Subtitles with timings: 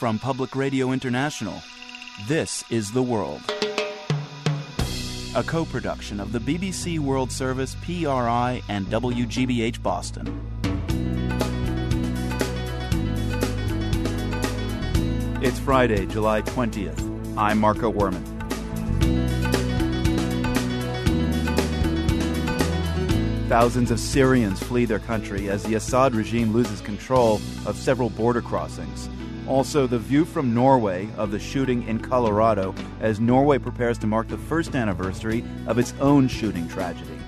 [0.00, 1.62] From Public Radio International,
[2.26, 3.42] this is The World.
[5.36, 10.26] A co production of the BBC World Service, PRI, and WGBH Boston.
[15.42, 17.36] It's Friday, July 20th.
[17.36, 18.24] I'm Marco Werman.
[23.50, 27.34] Thousands of Syrians flee their country as the Assad regime loses control
[27.66, 29.10] of several border crossings.
[29.50, 34.28] Also, the view from Norway of the shooting in Colorado as Norway prepares to mark
[34.28, 37.18] the first anniversary of its own shooting tragedy.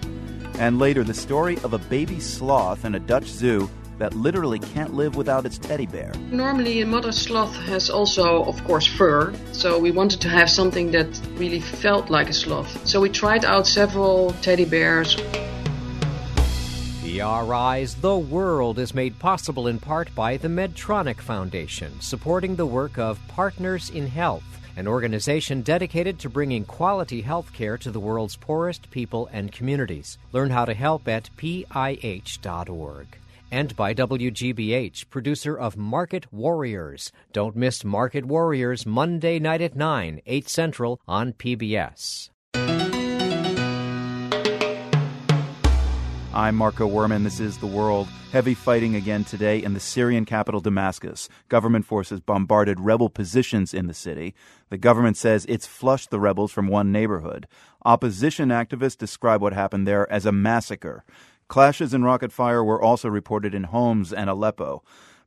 [0.61, 4.95] And later, the story of a baby sloth in a Dutch zoo that literally can't
[4.95, 6.12] live without its teddy bear.
[6.31, 10.93] Normally, a mother sloth has also, of course, fur, so we wanted to have something
[10.93, 12.87] that really felt like a sloth.
[12.87, 15.17] So we tried out several teddy bears.
[17.23, 22.98] PRI's The World is made possible in part by the Medtronic Foundation, supporting the work
[22.98, 24.43] of Partners in Health,
[24.77, 30.19] an organization dedicated to bringing quality health care to the world's poorest people and communities.
[30.33, 33.06] Learn how to help at pih.org.
[33.53, 37.12] And by WGBH, producer of Market Warriors.
[37.33, 42.31] Don't miss Market Warriors Monday night at 9, 8 Central on PBS.
[46.34, 47.25] I'm Marco Werman.
[47.25, 48.08] This is The World.
[48.33, 51.28] Heavy fighting again today in the Syrian capital, Damascus.
[51.50, 54.34] Government forces bombarded rebel positions in the city.
[54.70, 57.47] The government says it's flushed the rebels from one neighborhood.
[57.84, 61.05] Opposition activists describe what happened there as a massacre.
[61.48, 64.83] Clashes and rocket fire were also reported in Homs and Aleppo.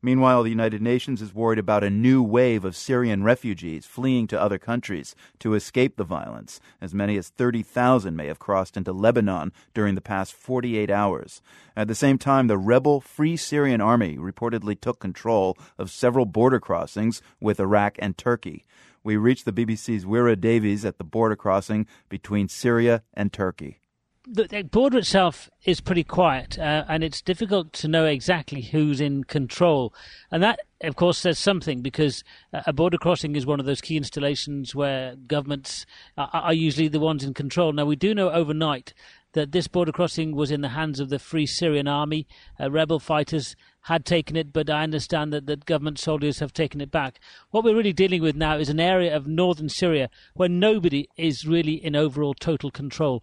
[0.05, 4.39] Meanwhile, the United Nations is worried about a new wave of Syrian refugees fleeing to
[4.39, 6.59] other countries to escape the violence.
[6.79, 11.41] As many as 30,000 may have crossed into Lebanon during the past 48 hours.
[11.75, 16.59] At the same time, the rebel Free Syrian Army reportedly took control of several border
[16.59, 18.63] crossings with Iraq and Turkey.
[19.03, 23.79] We reached the BBC's Wyre Davies at the border crossing between Syria and Turkey
[24.27, 29.23] the border itself is pretty quiet, uh, and it's difficult to know exactly who's in
[29.23, 29.93] control.
[30.31, 33.97] And that, of course, says something because a border crossing is one of those key
[33.97, 35.85] installations where governments
[36.17, 37.71] are, are usually the ones in control.
[37.71, 38.93] Now, we do know overnight
[39.33, 42.25] that this border crossing was in the hands of the Free Syrian Army,
[42.59, 43.55] uh, rebel fighters
[43.85, 47.19] had taken it, but I understand that, that government soldiers have taken it back.
[47.51, 51.45] What we're really dealing with now is an area of northern Syria where nobody is
[51.45, 53.21] really in overall total control.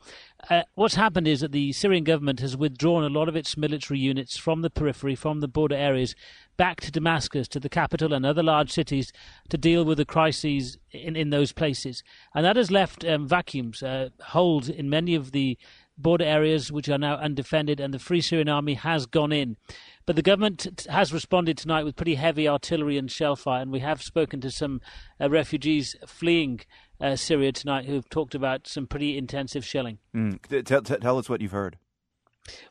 [0.49, 3.99] Uh, what's happened is that the Syrian government has withdrawn a lot of its military
[3.99, 6.15] units from the periphery, from the border areas,
[6.57, 9.13] back to Damascus, to the capital and other large cities
[9.49, 12.05] to deal with the crises in, in those places.
[12.37, 15.59] And that has left um, vacuums, uh, holes in many of the
[15.99, 19.57] border areas which are now undefended, and the Free Syrian Army has gone in.
[20.05, 23.81] But the government has responded tonight with pretty heavy artillery and shell fire, and we
[23.81, 24.81] have spoken to some
[25.21, 26.61] uh, refugees fleeing
[27.01, 29.99] uh, Syria tonight who have talked about some pretty intensive shelling.
[30.15, 30.65] Mm.
[30.65, 31.77] Tell, tell us what you've heard.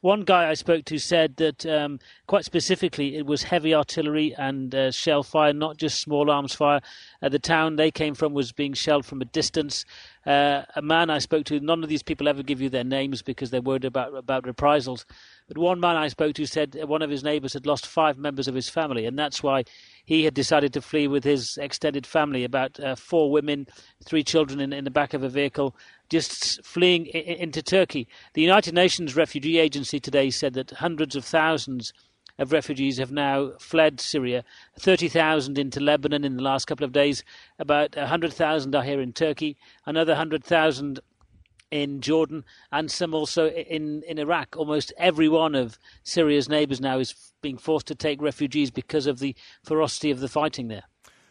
[0.02, 4.74] One guy I spoke to said that um, quite specifically it was heavy artillery and
[4.76, 6.82] uh, shell fire, not just small arms fire.
[7.22, 9.86] Uh, the town they came from was being shelled from a distance.
[10.26, 13.22] Uh, a man I spoke to, none of these people ever give you their names
[13.22, 15.06] because they're worried about about reprisals.
[15.52, 18.48] But one man I spoke to said one of his neighbours had lost five members
[18.48, 19.66] of his family, and that's why
[20.06, 23.68] he had decided to flee with his extended family about uh, four women,
[24.06, 25.76] three children in, in the back of a vehicle,
[26.10, 28.08] just fleeing I- into Turkey.
[28.34, 31.92] The United Nations Refugee Agency today said that hundreds of thousands
[32.40, 34.46] of refugees have now fled Syria.
[34.80, 37.26] 30,000 into Lebanon in the last couple of days.
[37.60, 39.58] About 100,000 are here in Turkey.
[39.86, 41.02] Another 100,000
[41.72, 44.56] in Jordan and some also in, in Iraq.
[44.58, 49.20] Almost every one of Syria's neighbours now is being forced to take refugees because of
[49.20, 50.84] the ferocity of the fighting there.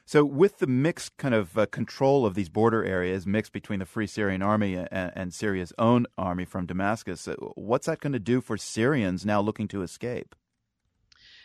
[0.07, 3.87] So, with the mixed kind of uh, control of these border areas, mixed between the
[3.87, 8.19] Free Syrian Army and, and Syria's own army from Damascus, uh, what's that going to
[8.19, 10.35] do for Syrians now looking to escape?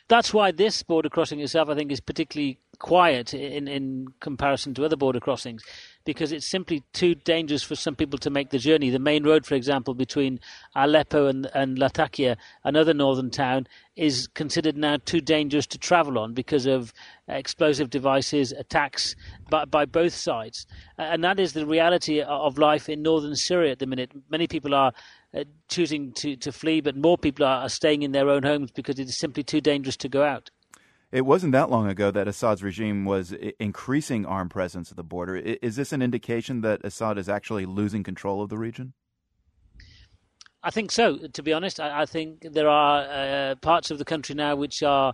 [0.08, 4.86] That's why this border crossing itself, I think, is particularly quiet in, in comparison to
[4.86, 5.64] other border crossings
[6.04, 8.92] because it's simply too dangerous for some people to make the journey.
[8.92, 10.40] The main road, for example, between
[10.76, 16.34] Aleppo and, and Latakia, another northern town, is considered now too dangerous to travel on
[16.34, 16.94] because of
[17.28, 19.16] explosive devices, attacks
[19.50, 20.68] by, by both sides.
[20.98, 24.12] And that is the reality of life in northern Syria at the minute.
[24.30, 24.94] Many people are
[25.36, 28.72] uh, choosing to, to flee, but more people are, are staying in their own homes
[28.72, 30.50] because it is simply too dangerous to go out.
[31.12, 35.38] It wasn't that long ago that Assad's regime was increasing armed presence at the border.
[35.38, 38.94] Is this an indication that Assad is actually losing control of the region?
[40.64, 41.18] I think so.
[41.32, 43.02] To be honest, I, I think there are
[43.52, 45.14] uh, parts of the country now which are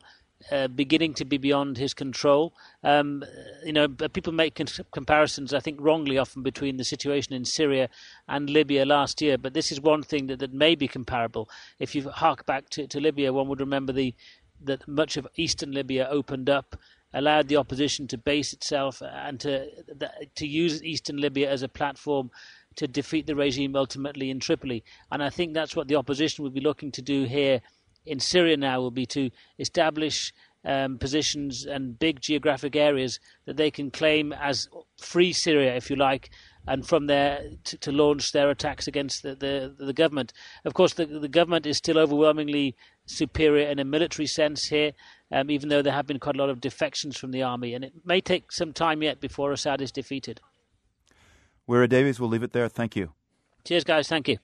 [0.51, 2.53] uh, beginning to be beyond his control.
[2.83, 3.23] Um,
[3.63, 4.59] you know, people make
[4.91, 7.89] comparisons, I think wrongly often, between the situation in Syria
[8.27, 9.37] and Libya last year.
[9.37, 11.49] But this is one thing that, that may be comparable.
[11.79, 14.13] If you hark back to, to Libya, one would remember the
[14.63, 16.75] that much of eastern Libya opened up
[17.13, 19.67] allowed the opposition to base itself and to
[20.35, 22.31] to use eastern Libya as a platform
[22.75, 24.83] to defeat the regime ultimately in Tripoli.
[25.11, 27.61] And I think that's what the opposition would be looking to do here
[28.05, 30.33] in Syria now will be to establish
[30.63, 34.67] um, positions and big geographic areas that they can claim as
[34.97, 36.29] free Syria, if you like,
[36.67, 40.33] and from there to, to launch their attacks against the, the, the government.
[40.65, 42.75] Of course, the, the government is still overwhelmingly
[43.05, 44.91] superior in a military sense here,
[45.31, 47.83] um, even though there have been quite a lot of defections from the army, and
[47.83, 50.41] it may take some time yet before Assad is defeated.
[51.65, 52.69] Wyre Davies, we'll leave it there.
[52.69, 53.13] Thank you.
[53.63, 54.07] Cheers, guys.
[54.07, 54.37] Thank you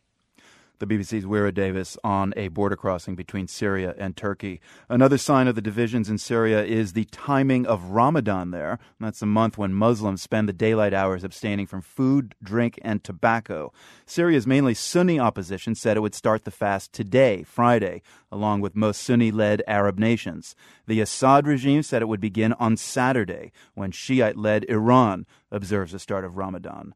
[0.79, 4.59] the BBC's Wyre Davies on a border crossing between Syria and Turkey.
[4.89, 8.79] Another sign of the divisions in Syria is the timing of Ramadan there.
[8.99, 13.71] That's the month when Muslims spend the daylight hours abstaining from food, drink, and tobacco.
[14.05, 18.01] Syria's mainly Sunni opposition said it would start the fast today, Friday,
[18.31, 20.55] along with most Sunni led Arab nations.
[20.85, 25.99] The Assad regime said it would begin on Saturday, when Shiite led Iran observes the
[25.99, 26.93] start of Ramadan.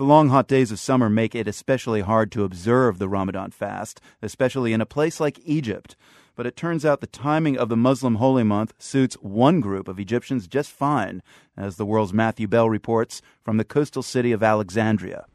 [0.00, 4.00] The long hot days of summer make it especially hard to observe the Ramadan fast,
[4.22, 5.94] especially in a place like Egypt.
[6.34, 10.00] But it turns out the timing of the Muslim holy month suits one group of
[10.00, 11.22] Egyptians just fine,
[11.54, 15.26] as the world's Matthew Bell reports from the coastal city of Alexandria.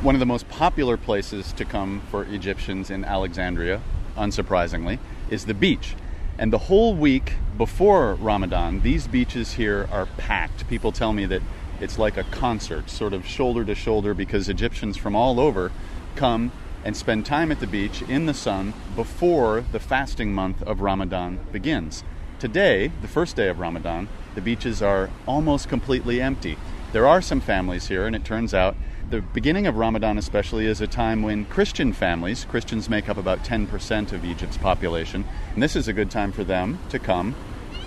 [0.00, 3.82] One of the most popular places to come for Egyptians in Alexandria,
[4.16, 4.98] unsurprisingly,
[5.28, 5.94] is the beach.
[6.38, 10.66] And the whole week before Ramadan, these beaches here are packed.
[10.68, 11.42] People tell me that
[11.84, 15.70] it's like a concert, sort of shoulder to shoulder, because Egyptians from all over
[16.16, 16.50] come
[16.82, 21.38] and spend time at the beach in the sun before the fasting month of Ramadan
[21.52, 22.02] begins.
[22.38, 26.56] Today, the first day of Ramadan, the beaches are almost completely empty.
[26.92, 28.76] There are some families here, and it turns out
[29.10, 33.44] the beginning of Ramadan, especially, is a time when Christian families, Christians make up about
[33.44, 37.34] 10% of Egypt's population, and this is a good time for them to come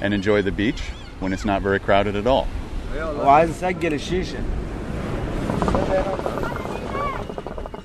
[0.01, 0.81] and enjoy the beach
[1.19, 2.47] when it's not very crowded at all.
[3.24, 4.38] وعايز اسجل الشيشه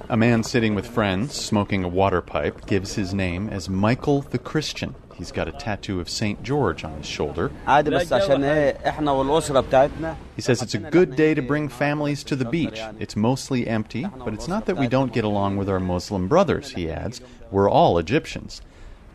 [0.09, 4.37] A man sitting with friends, smoking a water pipe, gives his name as Michael the
[4.37, 4.95] Christian.
[5.15, 6.41] He's got a tattoo of St.
[6.43, 7.51] George on his shoulder.
[10.35, 12.79] He says it's a good day to bring families to the beach.
[12.99, 16.71] It's mostly empty, but it's not that we don't get along with our Muslim brothers,
[16.71, 17.19] he adds.
[17.51, 18.61] We're all Egyptians.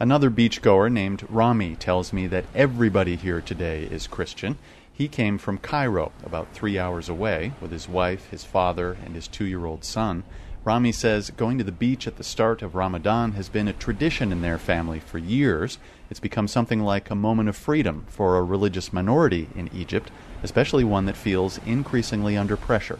[0.01, 4.59] Another beachgoer named Rami tells me that everybody here today is Christian.
[4.98, 9.28] He came from Cairo, about three hours away, with his wife, his father, and his
[9.28, 10.24] two year old son.
[10.64, 14.32] Rami says going to the beach at the start of Ramadan has been a tradition
[14.32, 15.78] in their family for years.
[16.10, 20.10] It's become something like a moment of freedom for a religious minority in Egypt,
[20.42, 22.98] especially one that feels increasingly under pressure.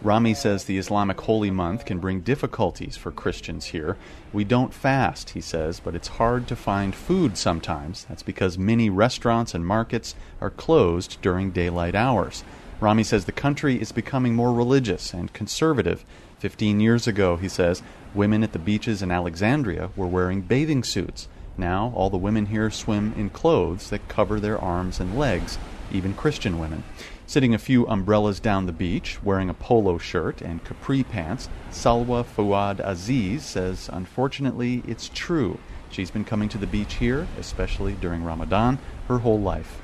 [0.00, 3.96] Rami says the Islamic holy month can bring difficulties for Christians here.
[4.32, 8.04] We don't fast, he says, but it's hard to find food sometimes.
[8.08, 12.44] That's because many restaurants and markets are closed during daylight hours.
[12.80, 16.04] Rami says the country is becoming more religious and conservative.
[16.38, 17.82] Fifteen years ago, he says,
[18.14, 21.26] women at the beaches in Alexandria were wearing bathing suits.
[21.56, 25.58] Now, all the women here swim in clothes that cover their arms and legs,
[25.90, 26.84] even Christian women.
[27.28, 32.24] Sitting a few umbrellas down the beach, wearing a polo shirt and capri pants, Salwa
[32.24, 35.58] Fuad Aziz says, Unfortunately, it's true.
[35.90, 39.80] She's been coming to the beach here, especially during Ramadan, her whole life.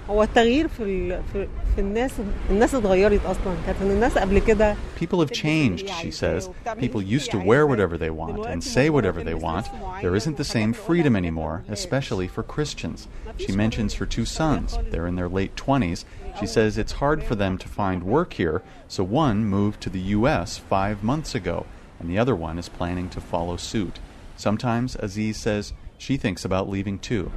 [4.96, 6.50] People have changed, she says.
[6.78, 9.66] People used to wear whatever they want and say whatever they want.
[10.02, 13.08] There isn't the same freedom anymore, especially for Christians.
[13.38, 14.78] She mentions her two sons.
[14.90, 16.04] They're in their late 20s.
[16.38, 20.00] She says it's hard for them to find work here, so one moved to the
[20.00, 20.58] U.S.
[20.58, 21.66] five months ago,
[21.98, 24.00] and the other one is planning to follow suit.
[24.36, 27.30] Sometimes, Aziz says, she thinks about leaving too.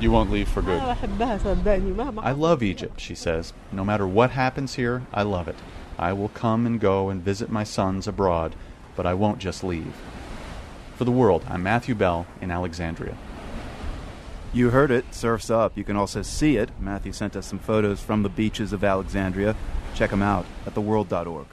[0.00, 0.80] You won't leave for good.
[2.24, 3.52] I love Egypt, she says.
[3.70, 5.56] No matter what happens here, I love it.
[5.98, 8.56] I will come and go and visit my sons abroad,
[8.96, 9.94] but I won't just leave.
[10.96, 13.16] For the world, I'm Matthew Bell in Alexandria.
[14.52, 15.76] You heard it, Surf's Up.
[15.76, 16.70] You can also see it.
[16.78, 19.56] Matthew sent us some photos from the beaches of Alexandria.
[19.94, 21.46] Check them out at theworld.org.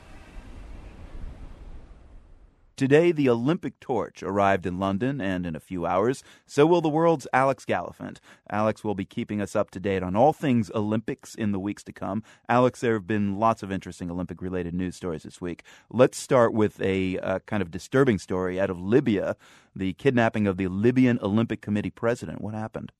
[2.81, 6.89] Today, the Olympic torch arrived in London, and in a few hours, so will the
[6.89, 8.19] world's Alex Gallafent.
[8.49, 11.83] Alex will be keeping us up to date on all things Olympics in the weeks
[11.83, 12.23] to come.
[12.49, 15.61] Alex, there have been lots of interesting Olympic related news stories this week.
[15.91, 19.37] Let's start with a uh, kind of disturbing story out of Libya
[19.75, 22.41] the kidnapping of the Libyan Olympic Committee president.
[22.41, 22.91] What happened?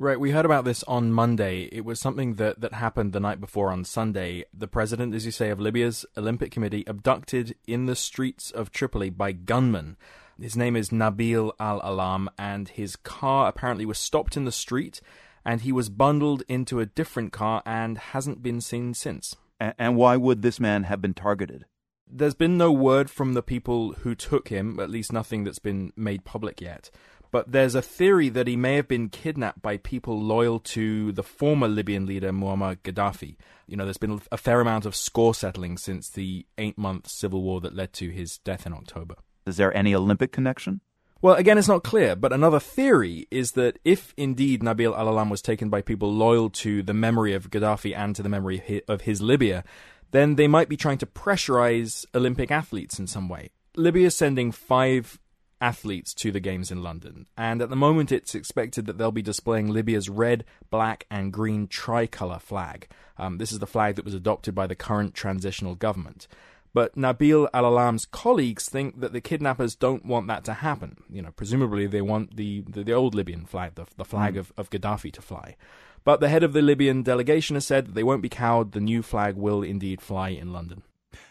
[0.00, 1.62] Right, we heard about this on Monday.
[1.72, 4.44] It was something that, that happened the night before on Sunday.
[4.54, 9.10] The president, as you say, of Libya's Olympic Committee abducted in the streets of Tripoli
[9.10, 9.96] by gunmen.
[10.40, 15.00] His name is Nabil Al Alam, and his car apparently was stopped in the street,
[15.44, 19.34] and he was bundled into a different car and hasn't been seen since.
[19.58, 21.64] And why would this man have been targeted?
[22.08, 25.92] There's been no word from the people who took him, at least nothing that's been
[25.96, 26.88] made public yet
[27.30, 31.22] but there's a theory that he may have been kidnapped by people loyal to the
[31.22, 33.36] former Libyan leader Muammar Gaddafi.
[33.66, 37.42] You know, there's been a fair amount of score settling since the eight month civil
[37.42, 39.16] war that led to his death in October.
[39.46, 40.80] Is there any Olympic connection?
[41.20, 45.30] Well, again, it's not clear, but another theory is that if indeed Nabil al Alam
[45.30, 49.00] was taken by people loyal to the memory of Gaddafi and to the memory of
[49.00, 49.64] his Libya,
[50.12, 53.50] then they might be trying to pressurize Olympic athletes in some way.
[53.74, 55.18] Libya is sending five
[55.60, 57.26] athletes to the Games in London.
[57.36, 61.66] And at the moment, it's expected that they'll be displaying Libya's red, black, and green
[61.66, 62.88] tricolour flag.
[63.16, 66.28] Um, this is the flag that was adopted by the current transitional government.
[66.74, 70.98] But Nabil Al Alam's colleagues think that the kidnappers don't want that to happen.
[71.10, 74.38] You know, presumably they want the, the, the old Libyan flag, the, the flag mm.
[74.38, 75.56] of, of Gaddafi, to fly.
[76.04, 78.72] But the head of the Libyan delegation has said that they won't be cowed.
[78.72, 80.82] The new flag will indeed fly in London.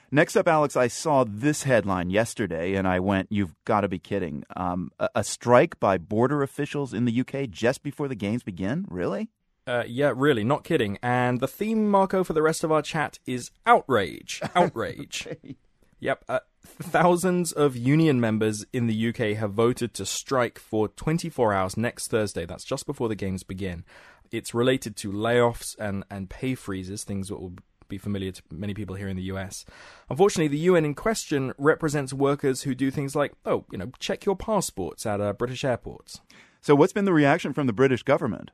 [0.10, 4.00] Next up, Alex, I saw this headline yesterday and I went, You've got to be
[4.00, 4.44] kidding.
[4.56, 8.86] Um, a, a, strike by border officials in the UK just before the games begin?
[8.90, 9.30] Really?
[9.66, 10.98] Uh, yeah, really, not kidding.
[11.04, 14.42] And the theme, Marco, for the rest of our chat is outrage.
[14.56, 15.28] Outrage.
[15.28, 15.58] okay.
[16.00, 16.24] Yep.
[16.30, 21.76] Uh, thousands of union members in the UK have voted to strike for 24 hours
[21.76, 22.46] next Thursday.
[22.46, 23.84] That's just before the games begin.
[24.32, 27.56] It's related to layoffs and, and pay freezes, things that will
[27.88, 29.65] be familiar to many people here in the US.
[30.10, 34.25] Unfortunately, the UN in question represents workers who do things like, oh, you know, check
[34.25, 36.22] your passports at uh, British airports.
[36.62, 38.51] So, what's been the reaction from the British government?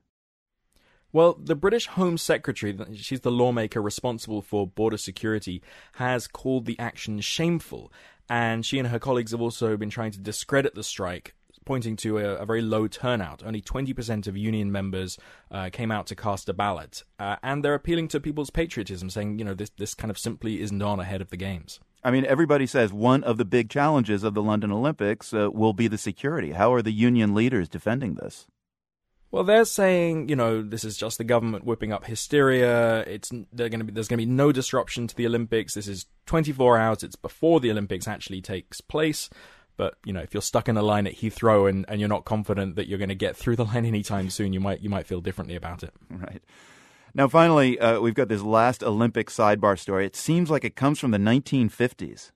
[1.11, 5.61] Well, the British Home Secretary, she's the lawmaker responsible for border security,
[5.93, 7.93] has called the action shameful.
[8.27, 12.17] And she and her colleagues have also been trying to discredit the strike pointing to
[12.17, 13.43] a, a, very low turnout.
[13.43, 15.17] Only 20% of union members
[15.51, 17.03] uh, came out to cast a ballot.
[17.19, 20.61] Uh, and they're appealing to people's patriotism, saying, you know, this, this kind of simply
[20.61, 21.79] isn't on ahead of the Games.
[22.03, 25.73] I mean, everybody says one of the big challenges of the London Olympics uh, will
[25.73, 26.51] be the security.
[26.51, 28.45] How are the union leaders defending this?
[29.33, 32.99] Well, they're saying, you know, this is just the government whipping up hysteria.
[33.07, 35.73] It's they're going to be there's going to be no disruption to the Olympics.
[35.73, 37.01] This is 24 hours.
[37.01, 39.31] It's before the Olympics actually takes place.
[39.77, 42.25] But you know, if you're stuck in a line at Heathrow and, and you're not
[42.25, 45.07] confident that you're going to get through the line anytime soon, you might you might
[45.07, 45.93] feel differently about it.
[46.09, 46.41] Right.
[47.15, 50.05] Now, finally, uh, we've got this last Olympic sidebar story.
[50.05, 52.31] It seems like it comes from the 1950s.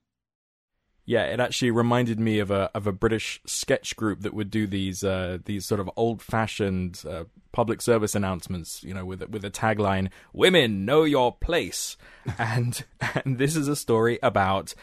[1.04, 4.68] Yeah, it actually reminded me of a of a British sketch group that would do
[4.68, 9.46] these uh, these sort of old fashioned uh, public service announcements, you know, with with
[9.46, 11.96] a tagline "Women know your place,"
[12.38, 12.84] and
[13.16, 14.76] and this is a story about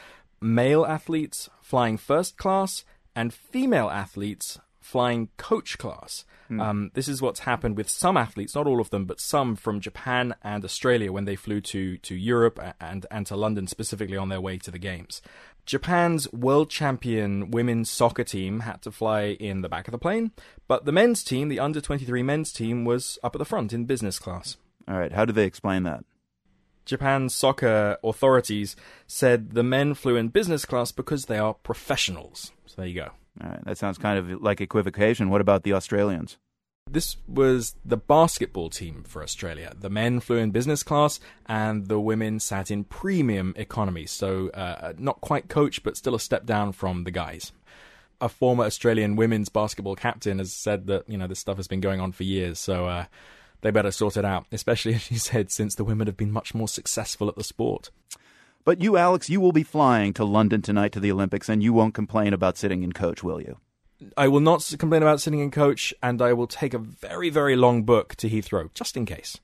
[0.44, 2.84] male athletes flying first class
[3.16, 6.24] and female athletes flying coach class.
[6.50, 6.60] Mm.
[6.60, 9.80] Um, this is what's happened with some athletes, not all of them, but some from
[9.80, 14.28] Japan and Australia when they flew to, to Europe and, and to London specifically on
[14.28, 15.22] their way to the Games.
[15.64, 20.32] Japan's world champion women's soccer team had to fly in the back of the plane,
[20.68, 23.86] but the men's team, the under 23 men's team, was up at the front in
[23.86, 24.58] business class.
[24.86, 26.04] All right, how do they explain that?
[26.85, 28.76] Japan's soccer authorities
[29.07, 32.53] said the men flew in business class because they are professionals.
[32.67, 33.11] So there you go.
[33.43, 35.31] All right, that sounds kind of like equivocation.
[35.31, 36.38] What about the Australians?
[36.91, 39.73] This was the basketball team for Australia.
[39.79, 44.07] The men flew in business class and the women sat in premium economy.
[44.07, 47.53] So, uh, not quite coach, but still a step down from the guys.
[48.21, 51.81] A former Australian women's basketball captain has said that, you know, this stuff has been
[51.81, 52.59] going on for years.
[52.59, 53.07] So, uh,
[53.64, 56.54] they better sort it out, especially as she said, since the women have been much
[56.54, 57.90] more successful at the sport.
[58.62, 61.73] But you, Alex, you will be flying to London tonight to the Olympics, and you
[61.73, 63.56] won't complain about sitting in coach, will you?
[64.18, 67.56] I will not complain about sitting in coach, and I will take a very, very
[67.56, 69.40] long book to Heathrow, just in case.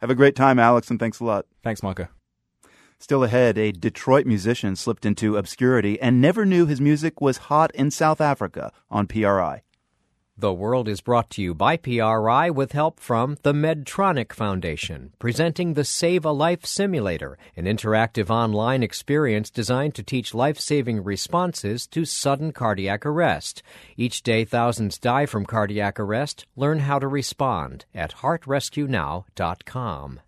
[0.00, 1.46] Have a great time, Alex, and thanks a lot.
[1.64, 2.06] Thanks, Marco.
[3.00, 7.74] Still ahead, a Detroit musician slipped into obscurity and never knew his music was hot
[7.74, 9.62] in South Africa on PRI.
[10.36, 15.74] The World is brought to you by PRI with help from the Medtronic Foundation, presenting
[15.74, 21.86] the Save a Life Simulator, an interactive online experience designed to teach life saving responses
[21.86, 23.62] to sudden cardiac arrest.
[23.96, 26.46] Each day, thousands die from cardiac arrest.
[26.56, 30.20] Learn how to respond at heartrescuenow.com.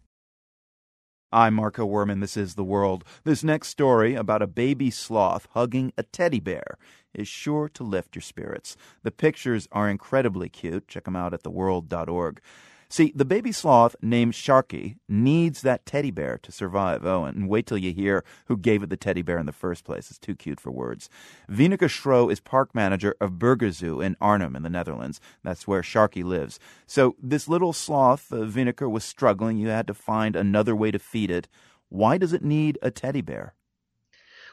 [1.37, 2.23] I'm Marco Werman.
[2.23, 3.05] This is The World.
[3.25, 6.79] This next story about a baby sloth hugging a teddy bear
[7.13, 8.75] is sure to lift your spirits.
[9.03, 10.89] The pictures are incredibly cute.
[10.89, 12.41] Check them out at theworld.org.
[12.89, 17.05] See, the baby sloth named Sharky needs that teddy bear to survive.
[17.05, 19.85] Oh, and wait till you hear who gave it the teddy bear in the first
[19.85, 20.09] place.
[20.11, 21.11] It's too cute for words.
[21.51, 25.21] Wieneke Schro is park manager of Burger Zoo in Arnhem in the Netherlands.
[25.43, 26.61] That's where Sharky lives.
[26.87, 29.59] So this little sloth, uh, Wieneke, was struggling.
[29.59, 31.49] You had to find another way to feed it.
[31.89, 33.56] Why does it need a teddy bear?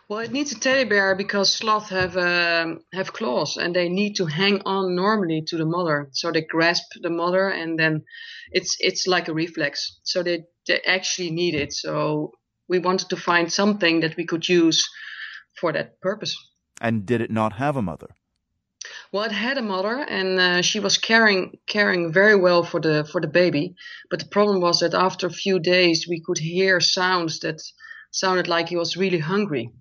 [0.10, 4.16] Well, it needs a teddy bear because sloths have uh, have claws and they need
[4.16, 6.10] to hang on normally to the mother.
[6.12, 8.04] So they grasp the mother and then
[8.52, 10.00] it's it's like a reflex.
[10.04, 11.72] So they, they actually need it.
[11.74, 12.32] So
[12.68, 14.84] we wanted to find something that we could use
[15.60, 16.36] for that purpose.
[16.82, 18.08] And did it not have a mother?
[19.14, 23.06] Well, it had a mother, and uh, she was caring caring very well for the
[23.10, 23.76] for the baby.
[24.10, 27.62] But the problem was that after a few days, we could hear sounds that
[28.12, 29.72] sounded like he was really hungry.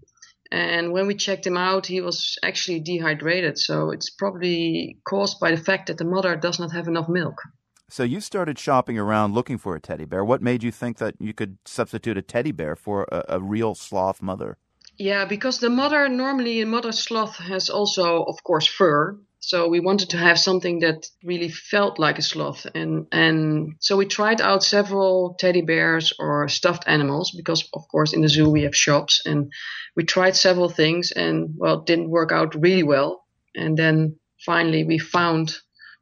[0.52, 3.58] And when we checked him out, he was actually dehydrated.
[3.58, 7.40] So it's probably caused by the fact that the mother does not have enough milk.
[7.88, 10.22] So you started shopping around looking for a teddy bear.
[10.22, 13.74] What made you think that you could substitute a teddy bear for a, a real
[13.74, 14.58] sloth mother?
[14.98, 19.18] Yeah, because the mother normally a mother sloth has also, of course, fur.
[19.44, 23.96] So we wanted to have something that really felt like a sloth, and and so
[23.96, 28.48] we tried out several teddy bears or stuffed animals because, of course, in the zoo
[28.48, 29.52] we have shops, and
[29.96, 33.24] we tried several things, and well, it didn't work out really well.
[33.56, 35.56] And then finally we found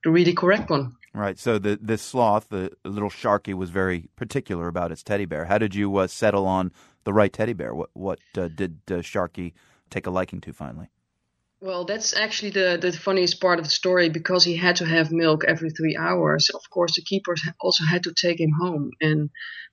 [0.05, 0.93] the really correct one.
[1.15, 1.39] Right.
[1.39, 5.47] So the this sloth, the little Sharky, was very particular about its teddy bear.
[5.47, 6.73] How did you uh, settle on
[7.05, 7.75] the right teddy bear?
[7.75, 9.55] What what uh, did uh, Sharky
[9.89, 10.91] take a liking to finally?
[11.63, 15.13] Well, that's actually the, the funniest part of the story because he had to have
[15.13, 16.49] milk every three hours.
[16.49, 18.93] Of course, the keepers also had to take him home.
[19.01, 19.29] And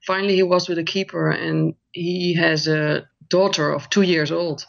[0.06, 4.66] finally, he was with a keeper, and he has a daughter of two years old.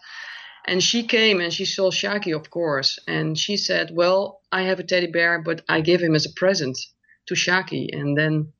[0.64, 2.98] And she came and she saw Sharky, of course.
[3.08, 6.34] And she said, Well, I have a teddy bear, but I give him as a
[6.36, 6.78] present
[7.26, 7.88] to Sharky.
[7.92, 8.52] And then,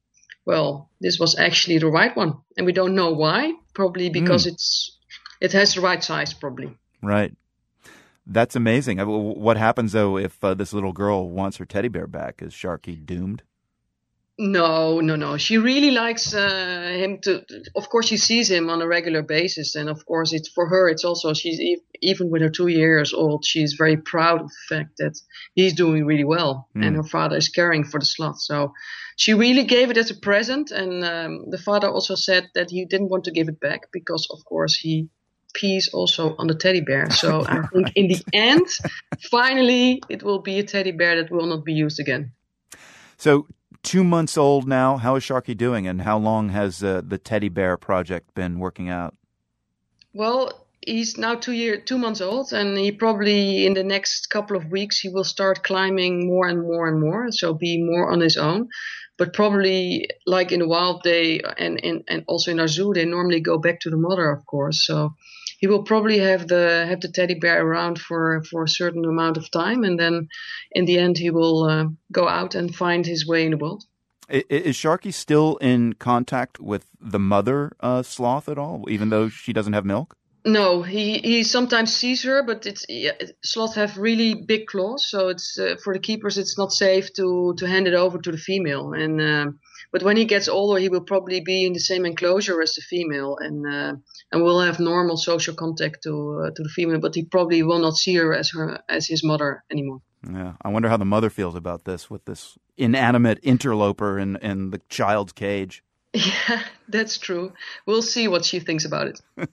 [0.46, 2.38] well, this was actually the right one.
[2.56, 3.52] And we don't know why.
[3.74, 4.52] Probably because mm.
[4.52, 4.98] it's
[5.40, 6.76] it has the right size, probably.
[7.02, 7.36] Right.
[8.30, 8.98] That's amazing.
[8.98, 12.42] What happens though if uh, this little girl wants her teddy bear back?
[12.42, 13.42] Is Sharky doomed?
[14.40, 15.36] No, no, no.
[15.36, 17.42] She really likes uh, him to.
[17.74, 20.88] Of course, she sees him on a regular basis, and of course, it's for her.
[20.88, 21.58] It's also she's
[22.00, 23.44] even with her two years old.
[23.44, 25.18] She's very proud of the fact that
[25.54, 26.86] he's doing really well, mm.
[26.86, 28.40] and her father is caring for the sloth.
[28.40, 28.74] So
[29.16, 32.84] she really gave it as a present, and um, the father also said that he
[32.84, 35.08] didn't want to give it back because, of course, he
[35.54, 37.08] piece also on the teddy bear.
[37.18, 38.66] So I think in the end,
[39.30, 42.32] finally, it will be a teddy bear that will not be used again.
[43.16, 43.46] So
[43.82, 44.96] two months old now.
[44.96, 48.88] How is Sharky doing, and how long has uh, the teddy bear project been working
[48.88, 49.14] out?
[50.14, 54.56] Well, he's now two year two months old, and he probably in the next couple
[54.56, 58.20] of weeks he will start climbing more and more and more, so be more on
[58.20, 58.68] his own.
[59.18, 63.04] But probably like in the wild, they and, and and also in our zoo, they
[63.04, 64.86] normally go back to the mother, of course.
[64.86, 65.14] So
[65.58, 69.36] he will probably have the have the teddy bear around for for a certain amount
[69.36, 70.28] of time, and then
[70.70, 73.84] in the end he will uh, go out and find his way in the world.
[74.28, 79.54] Is Sharky still in contact with the mother uh, sloth at all, even though she
[79.54, 80.17] doesn't have milk?
[80.48, 83.12] No, he, he sometimes sees her, but it's yeah,
[83.44, 87.54] sloths have really big claws, so it's uh, for the keepers it's not safe to
[87.58, 88.94] to hand it over to the female.
[88.94, 89.50] And uh,
[89.92, 92.80] but when he gets older, he will probably be in the same enclosure as the
[92.80, 93.96] female, and uh,
[94.32, 96.98] and will have normal social contact to uh, to the female.
[96.98, 100.00] But he probably will not see her as her as his mother anymore.
[100.26, 104.70] Yeah, I wonder how the mother feels about this with this inanimate interloper in in
[104.70, 105.82] the child's cage.
[106.14, 107.52] Yeah, that's true.
[107.84, 109.20] We'll see what she thinks about it.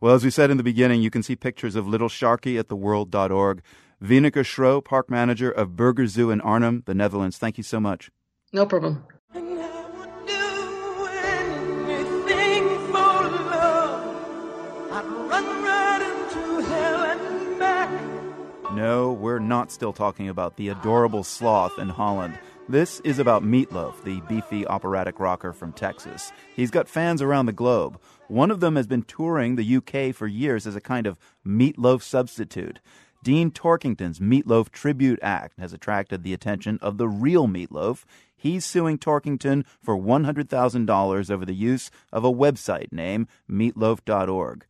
[0.00, 2.68] well, as we said in the beginning, you can see pictures of little Sharky at
[2.68, 3.62] theworld.org.
[4.02, 7.38] Wieneke Schro, park manager of Burger Zoo in Arnhem, the Netherlands.
[7.38, 8.10] Thank you so much.
[8.52, 9.04] No problem.
[18.74, 22.38] No, we're not still talking about the adorable sloth in Holland.
[22.68, 26.32] This is about Meatloaf, the beefy operatic rocker from Texas.
[26.56, 28.00] He's got fans around the globe.
[28.26, 32.02] One of them has been touring the UK for years as a kind of meatloaf
[32.02, 32.80] substitute.
[33.22, 38.02] Dean Torkington's Meatloaf Tribute Act has attracted the attention of the real Meatloaf.
[38.36, 44.66] He's suing Torkington for $100,000 over the use of a website name, meatloaf.org.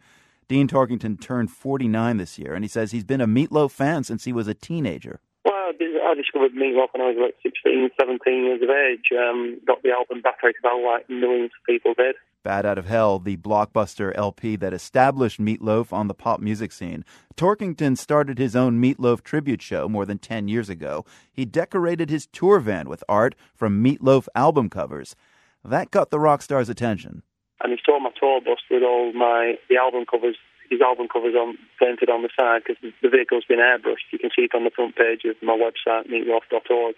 [0.49, 4.25] Dean Torkington turned 49 this year, and he says he's been a Meatloaf fan since
[4.25, 5.21] he was a teenager.
[5.67, 5.75] Well,
[6.11, 9.11] I discovered Meatloaf when I was about 16, 17 years of age.
[9.19, 12.15] Um, got the album back out like millions of people did.
[12.45, 17.05] Bat Out of Hell, the blockbuster LP that established Meatloaf on the pop music scene.
[17.37, 21.05] Torkington started his own Meatloaf tribute show more than 10 years ago.
[21.33, 25.17] He decorated his tour van with art from Meatloaf album covers.
[25.65, 27.25] That got the rock star's attention.
[27.61, 30.37] And he saw my tour bus with all my the album covers,
[30.71, 34.11] his album covers on painted on the side because the vehicle's been airbrushed.
[34.13, 36.97] You can see it on the front page of my website, meatloaf.org.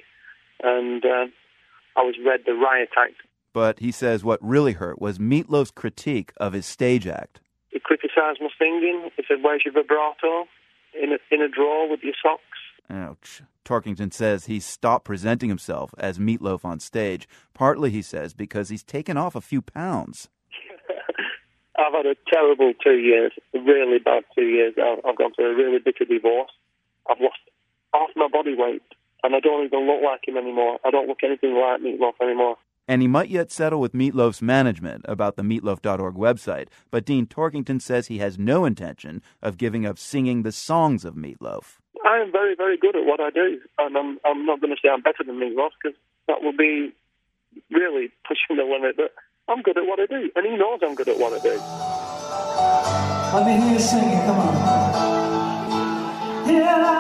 [0.62, 1.26] And uh,
[1.96, 6.32] I was read the riot act but he says what really hurt was Meatloaf's critique
[6.36, 7.40] of his stage act.
[7.70, 9.10] He criticised my singing.
[9.16, 10.46] He said, "Where's your vibrato?
[10.94, 12.42] In a, in a drawer with your socks."
[12.88, 13.42] Ouch.
[13.64, 18.84] Torkington says he stopped presenting himself as Meatloaf on stage, partly, he says, because he's
[18.84, 20.28] taken off a few pounds.
[21.78, 24.74] I've had a terrible two years, a really bad two years.
[24.76, 26.50] I've, I've gone through a really bitter divorce.
[27.08, 27.38] I've lost
[27.94, 28.82] half my body weight,
[29.22, 30.78] and I don't even look like him anymore.
[30.84, 32.56] I don't look anything like Meatloaf anymore
[32.88, 37.80] and he might yet settle with Meatloaf's management about the meatloaf.org website, but Dean Torkington
[37.82, 41.76] says he has no intention of giving up singing the songs of Meatloaf.
[42.06, 44.80] I am very, very good at what I do, and I'm, I'm not going to
[44.82, 46.90] say I'm better than Meatloaf because that would be
[47.70, 49.12] really pushing the limit, but
[49.48, 51.60] I'm good at what I do, and he knows I'm good at what I do.
[53.34, 53.78] Let me hear you
[54.26, 54.54] come on.
[56.48, 56.97] Yeah.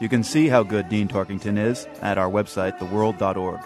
[0.00, 3.60] You can see how good Dean Torkington is at our website, theworld.org.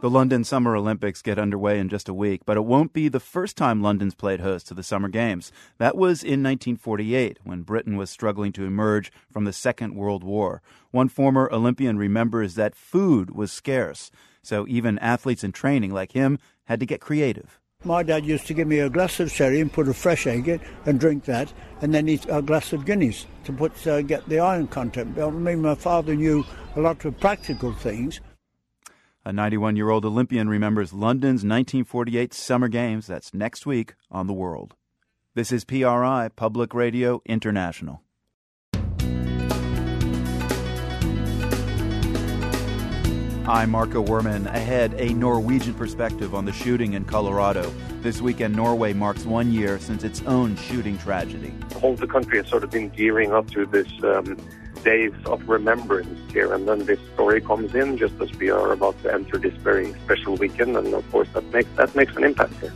[0.00, 3.20] The London Summer Olympics get underway in just a week, but it won't be the
[3.20, 5.52] first time London's played host to the Summer Games.
[5.78, 10.60] That was in 1948, when Britain was struggling to emerge from the Second World War.
[10.90, 14.10] One former Olympian remembers that food was scarce,
[14.42, 17.60] so even athletes in training like him had to get creative.
[17.84, 20.48] My dad used to give me a glass of sherry and put a fresh egg
[20.48, 24.28] in and drink that, and then eat a glass of Guinness to put uh, get
[24.28, 25.18] the iron content.
[25.18, 26.44] I mean, my father knew
[26.76, 28.20] a lot of practical things.
[29.24, 33.06] A 91 year old Olympian remembers London's 1948 Summer Games.
[33.06, 34.74] That's next week on The World.
[35.34, 38.02] This is PRI, Public Radio International.
[43.48, 44.46] I'm Marco Werman.
[44.46, 47.74] Ahead, a Norwegian perspective on the shooting in Colorado.
[48.00, 51.52] This weekend, Norway marks one year since its own shooting tragedy.
[51.70, 54.36] The whole the country has sort of been gearing up to this um,
[54.84, 59.02] days of remembrance here, and then this story comes in just as we are about
[59.02, 62.54] to enter this very special weekend, and of course that makes that makes an impact
[62.60, 62.72] here.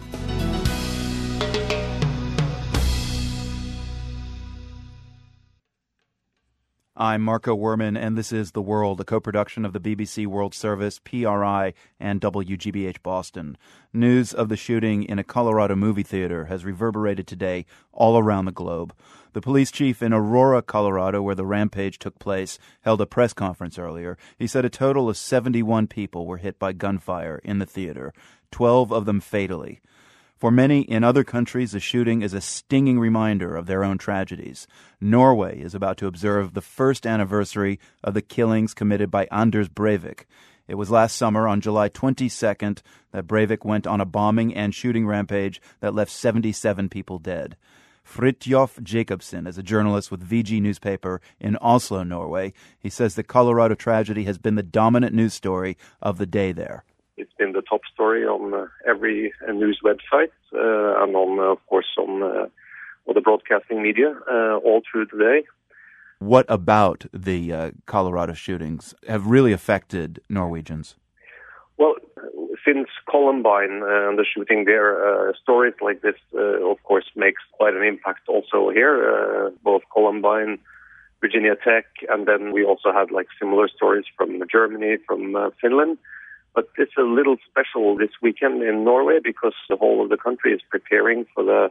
[6.99, 10.55] I'm Marco Werman, and this is The World, a co production of the BBC World
[10.55, 13.59] Service, PRI, and WGBH Boston.
[13.93, 18.51] News of the shooting in a Colorado movie theater has reverberated today all around the
[18.51, 18.95] globe.
[19.35, 23.79] The police chief in Aurora, Colorado, where the rampage took place, held a press conference
[23.79, 24.17] earlier.
[24.39, 28.15] He said a total of 71 people were hit by gunfire in the theater,
[28.53, 29.83] 12 of them fatally.
[30.37, 34.67] For many in other countries, the shooting is a stinging reminder of their own tragedies.
[35.01, 40.27] Norway is about to observe the first anniversary of the killings committed by Anders Breivik.
[40.69, 45.07] It was last summer on July 22nd that Breivik went on a bombing and shooting
[45.07, 47.57] rampage that left 77 people dead.
[48.07, 52.53] Fridtjof Jacobsen is a journalist with VG newspaper in Oslo, Norway.
[52.79, 56.85] He says the Colorado tragedy has been the dominant news story of the day there.
[57.17, 61.65] It's been the top story on uh, every uh, news website uh, and on, of
[61.67, 62.51] course, on
[63.07, 65.47] or the broadcasting media uh, all through today.
[66.19, 70.97] What about the uh, Colorado shootings have really affected Norwegians?
[71.79, 71.95] Well,
[72.67, 77.43] since Columbine uh, and the shooting there, uh, stories like this, uh, of course, makes
[77.53, 78.97] quite an impact also here.
[79.13, 80.59] Uh, both Columbine,
[81.21, 85.99] Virginia Tech, and then we also had like similar stories from Germany, from uh, Finland.
[86.57, 90.55] But it's a little special this weekend in Norway because the whole of the country
[90.55, 91.69] is preparing for the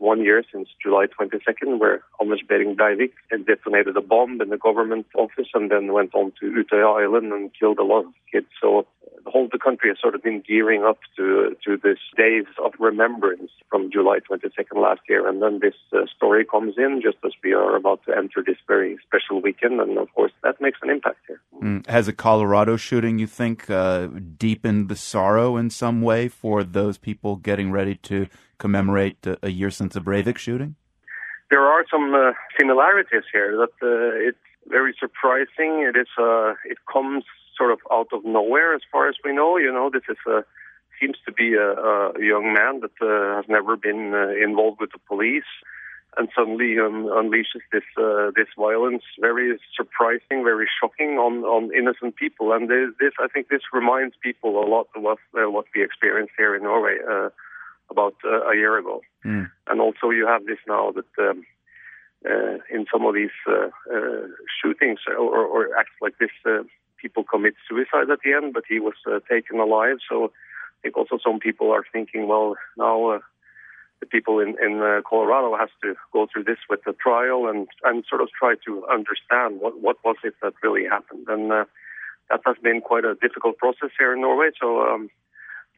[0.00, 4.58] one year since July 22nd, where Anders Behring Breivik had detonated a bomb in the
[4.58, 8.48] government office and then went on to Utøya Island and killed a lot of kids.
[8.60, 8.88] So
[9.24, 12.44] the whole of the country has sort of been gearing up to to this days
[12.62, 17.16] of remembrance from July 22nd last year, and then this uh, story comes in just
[17.24, 20.78] as we are about to enter this very special weekend, and of course that makes
[20.82, 21.40] an impact here.
[21.62, 21.86] Mm.
[21.86, 26.98] Has a Colorado shooting, you think, uh, deepened the sorrow in some way for those
[26.98, 28.26] people getting ready to
[28.58, 30.76] commemorate a, a year since the Breivik shooting?
[31.50, 33.56] There are some uh, similarities here.
[33.56, 35.86] That uh, it's very surprising.
[35.88, 36.08] It is.
[36.18, 37.24] Uh, it comes
[37.56, 39.56] sort of out of nowhere, as far as we know.
[39.56, 40.44] You know, this is a
[41.00, 44.92] seems to be a, a young man that uh, has never been uh, involved with
[44.92, 45.50] the police,
[46.16, 49.02] and suddenly um, unleashes this uh, this violence.
[49.20, 52.52] Very surprising, very shocking on on innocent people.
[52.52, 55.82] And this, this I think, this reminds people a lot of what uh, what we
[55.82, 57.30] experienced here in Norway uh,
[57.90, 59.02] about uh, a year ago.
[59.24, 59.50] Mm.
[59.66, 61.12] And also, you have this now that.
[61.18, 61.44] Um,
[62.24, 64.26] uh, in some of these uh, uh,
[64.62, 66.62] shootings or, or acts like this, uh,
[67.04, 69.98] people commit suicide at the end, but he was uh, taken alive.
[70.08, 73.18] So I think also some people are thinking, well, now uh,
[74.00, 77.68] the people in, in uh, Colorado has to go through this with the trial and,
[77.88, 81.26] and sort of try to understand what, what was it that really happened.
[81.28, 81.64] And uh,
[82.30, 84.50] that has been quite a difficult process here in Norway.
[84.60, 85.10] So um,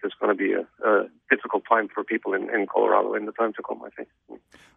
[0.03, 3.33] it's going to be a, a, difficult time for people in, in Colorado in the
[3.33, 4.09] time to come, I think.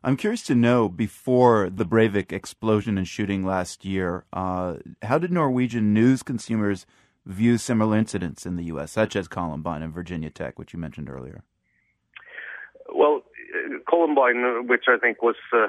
[0.03, 5.32] I'm curious to know before the Breivik explosion and shooting last year, uh, how did
[5.32, 6.86] Norwegian news consumers
[7.25, 11.10] view similar incidents in the U.S., such as Columbine and Virginia Tech, which you mentioned
[11.10, 11.43] earlier?
[12.93, 13.21] Well,
[13.88, 15.67] Columbine, which I think was uh,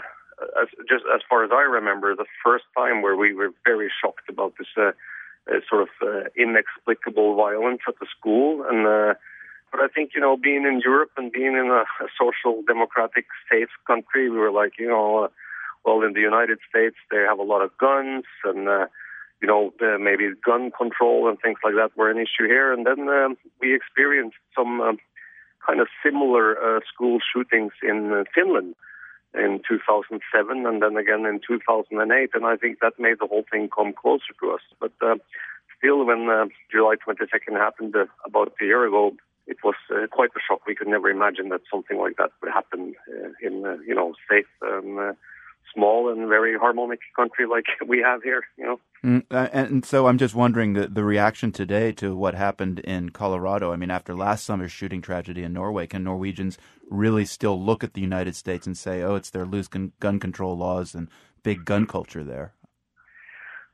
[0.61, 4.29] as, just as far as I remember, the first time where we were very shocked
[4.29, 4.93] about this uh,
[5.51, 8.65] uh, sort of uh, inexplicable violence at the school.
[8.69, 9.15] And uh,
[9.71, 13.27] but I think you know, being in Europe and being in a, a social democratic
[13.51, 15.29] safe country, we were like, you know, uh,
[15.85, 18.69] well, in the United States they have a lot of guns and.
[18.69, 18.87] Uh,
[19.43, 22.73] you know, uh, maybe gun control and things like that were an issue here.
[22.73, 24.99] And then um, we experienced some um,
[25.67, 28.75] kind of similar uh, school shootings in uh, Finland
[29.33, 32.31] in 2007 and then again in 2008.
[32.35, 34.61] And I think that made the whole thing come closer to us.
[34.79, 35.17] But uh,
[35.79, 39.13] still, when uh, July 22nd happened uh, about a year ago,
[39.47, 40.67] it was uh, quite a shock.
[40.67, 44.15] We could never imagine that something like that would happen uh, in, uh, you know,
[44.29, 45.15] safe, um,
[45.75, 48.81] small and very harmonic country like we have here, you know.
[49.03, 53.73] Mm, and so I'm just wondering the, the reaction today to what happened in Colorado.
[53.73, 56.59] I mean, after last summer's shooting tragedy in Norway, can Norwegians
[56.91, 60.57] really still look at the United States and say, oh, it's their loose gun control
[60.57, 61.09] laws and
[61.43, 62.53] big gun culture there?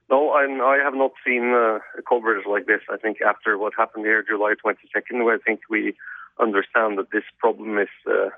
[0.09, 2.81] No, I'm, I have not seen uh, coverage like this.
[2.91, 5.97] I think after what happened here July 22nd, I think we
[6.41, 8.29] understand that this problem is uh,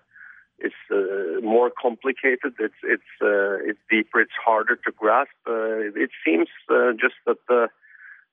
[0.60, 2.54] is uh, more complicated.
[2.58, 4.20] It's it's uh, it's deeper.
[4.20, 5.30] It's harder to grasp.
[5.46, 7.68] Uh, it seems uh, just that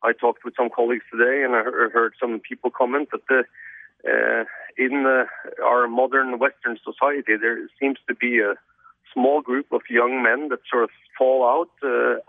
[0.04, 3.44] I talked with some colleagues today, and I heard some people comment that the,
[4.78, 5.26] in
[5.64, 8.54] our modern Western society there seems to be a
[9.16, 11.72] small group of young men that sort of fall out,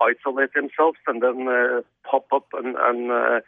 [0.01, 2.77] isolate themselves, and then pop up and.
[2.79, 3.43] and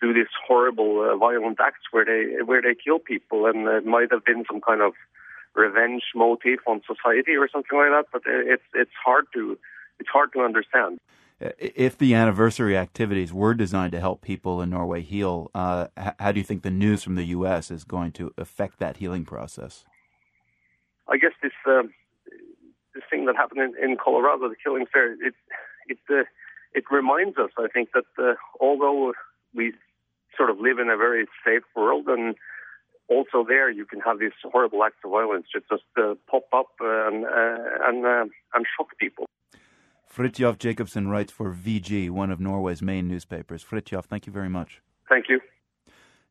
[0.00, 4.24] do these horrible violent acts where they where they kill people, and it might have
[4.24, 4.92] been some kind of
[5.54, 8.06] revenge motive on society or something like that.
[8.12, 9.58] But it's it's hard to
[9.98, 10.98] it's hard to understand.
[11.58, 16.40] If the anniversary activities were designed to help people in Norway heal, uh, how do
[16.40, 17.70] you think the news from the U.S.
[17.70, 19.84] is going to affect that healing process?
[21.08, 21.82] I guess this uh,
[22.96, 25.34] this thing that happened in, in Colorado, the killing there, it
[25.86, 26.24] it uh,
[26.72, 29.12] it reminds us, I think, that uh, although
[29.54, 29.74] we
[30.36, 32.34] sort of live in a very safe world and
[33.08, 36.68] also there you can have these horrible acts of violence just, just uh, pop up
[36.80, 39.26] and uh, and uh, and shock people.
[40.14, 43.62] Fridtjof Jacobsen writes for VG, one of Norway's main newspapers.
[43.62, 44.80] Fridtjof, thank you very much.
[45.08, 45.40] Thank you.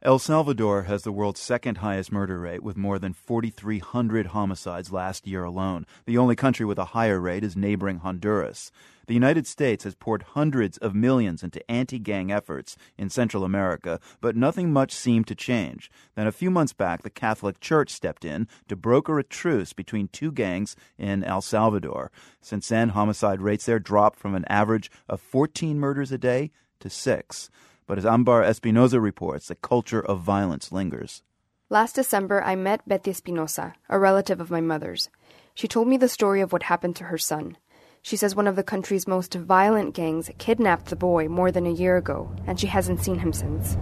[0.05, 5.25] El Salvador has the world's second highest murder rate with more than 4,300 homicides last
[5.25, 5.87] year alone.
[6.05, 8.71] The only country with a higher rate is neighboring Honduras.
[9.07, 13.99] The United States has poured hundreds of millions into anti gang efforts in Central America,
[14.21, 15.89] but nothing much seemed to change.
[16.13, 20.09] Then a few months back, the Catholic Church stepped in to broker a truce between
[20.09, 22.11] two gangs in El Salvador.
[22.41, 26.91] Since then, homicide rates there dropped from an average of 14 murders a day to
[26.91, 27.49] six.
[27.87, 31.21] But as Ambar Espinosa reports, the culture of violence lingers.
[31.69, 35.09] Last December, I met Betty Espinosa, a relative of my mother's.
[35.53, 37.57] She told me the story of what happened to her son.
[38.01, 41.71] She says one of the country's most violent gangs kidnapped the boy more than a
[41.71, 43.77] year ago, and she hasn't seen him since.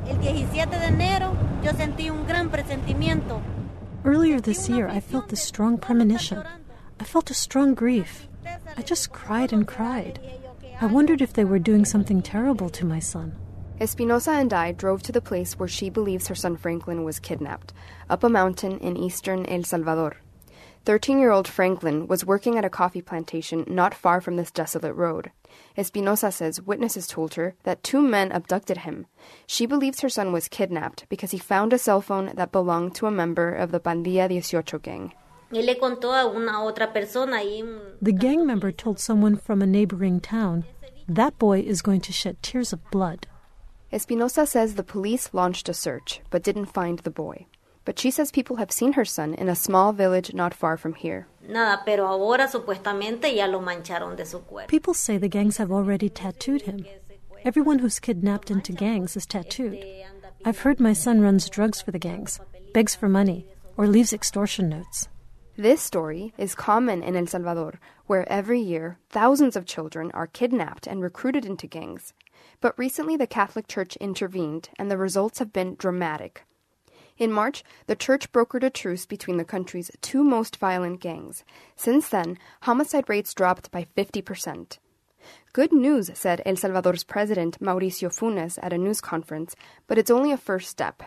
[4.05, 6.43] Earlier this year, I felt this strong premonition.
[6.99, 8.27] I felt a strong grief.
[8.77, 10.19] I just cried and cried.
[10.81, 13.35] I wondered if they were doing something terrible to my son.
[13.81, 17.73] Espinosa and I drove to the place where she believes her son Franklin was kidnapped,
[18.09, 20.17] up a mountain in eastern El Salvador.
[20.85, 24.93] 13 year old Franklin was working at a coffee plantation not far from this desolate
[24.93, 25.31] road.
[25.77, 29.07] Espinosa says witnesses told her that two men abducted him.
[29.47, 33.07] She believes her son was kidnapped because he found a cell phone that belonged to
[33.07, 35.13] a member of the Pandilla 18 gang.
[38.01, 40.65] The gang member told someone from a neighboring town,
[41.07, 43.27] That boy is going to shed tears of blood.
[43.93, 47.45] Espinosa says the police launched a search, but didn't find the boy.
[47.85, 50.95] But she says people have seen her son in a small village not far from
[50.95, 51.27] here.
[54.67, 56.85] People say the gangs have already tattooed him.
[57.45, 59.85] Everyone who's kidnapped into gangs is tattooed.
[60.43, 62.39] I've heard my son runs drugs for the gangs,
[62.73, 63.45] begs for money,
[63.77, 65.07] or leaves extortion notes.
[65.55, 70.87] This story is common in El Salvador, where every year thousands of children are kidnapped
[70.87, 72.13] and recruited into gangs.
[72.63, 76.45] But recently, the Catholic Church intervened, and the results have been dramatic.
[77.17, 81.43] In March, the church brokered a truce between the country's two most violent gangs.
[81.75, 84.77] Since then, homicide rates dropped by 50%.
[85.51, 90.31] Good news, said El Salvador's president Mauricio Funes at a news conference, but it's only
[90.31, 91.03] a first step.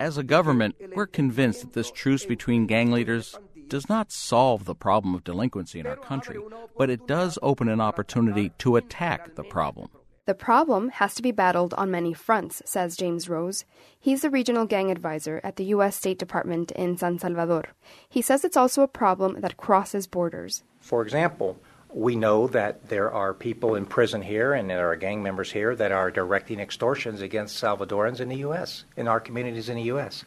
[0.00, 3.38] As a government, we're convinced that this truce between gang leaders
[3.68, 6.38] does not solve the problem of delinquency in our country,
[6.76, 9.88] but it does open an opportunity to attack the problem.
[10.26, 13.64] The problem has to be battled on many fronts, says James Rose.
[13.98, 15.94] He's the regional gang advisor at the U.S.
[15.94, 17.66] State Department in San Salvador.
[18.08, 20.64] He says it's also a problem that crosses borders.
[20.80, 21.60] For example,
[21.94, 25.76] we know that there are people in prison here and there are gang members here
[25.76, 30.24] that are directing extortions against Salvadorans in the U.S., in our communities in the U.S.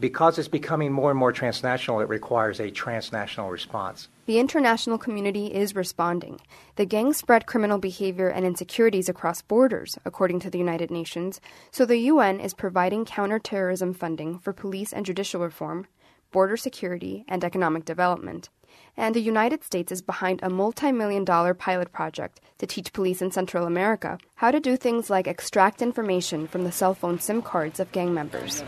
[0.00, 4.08] Because it's becoming more and more transnational, it requires a transnational response.
[4.26, 6.40] The international community is responding.
[6.76, 11.84] The gangs spread criminal behavior and insecurities across borders, according to the United Nations, so
[11.84, 15.86] the UN is providing counterterrorism funding for police and judicial reform,
[16.32, 18.48] border security, and economic development.
[18.96, 23.22] And the United States is behind a multi million dollar pilot project to teach police
[23.22, 27.42] in Central America how to do things like extract information from the cell phone SIM
[27.42, 28.64] cards of gang members.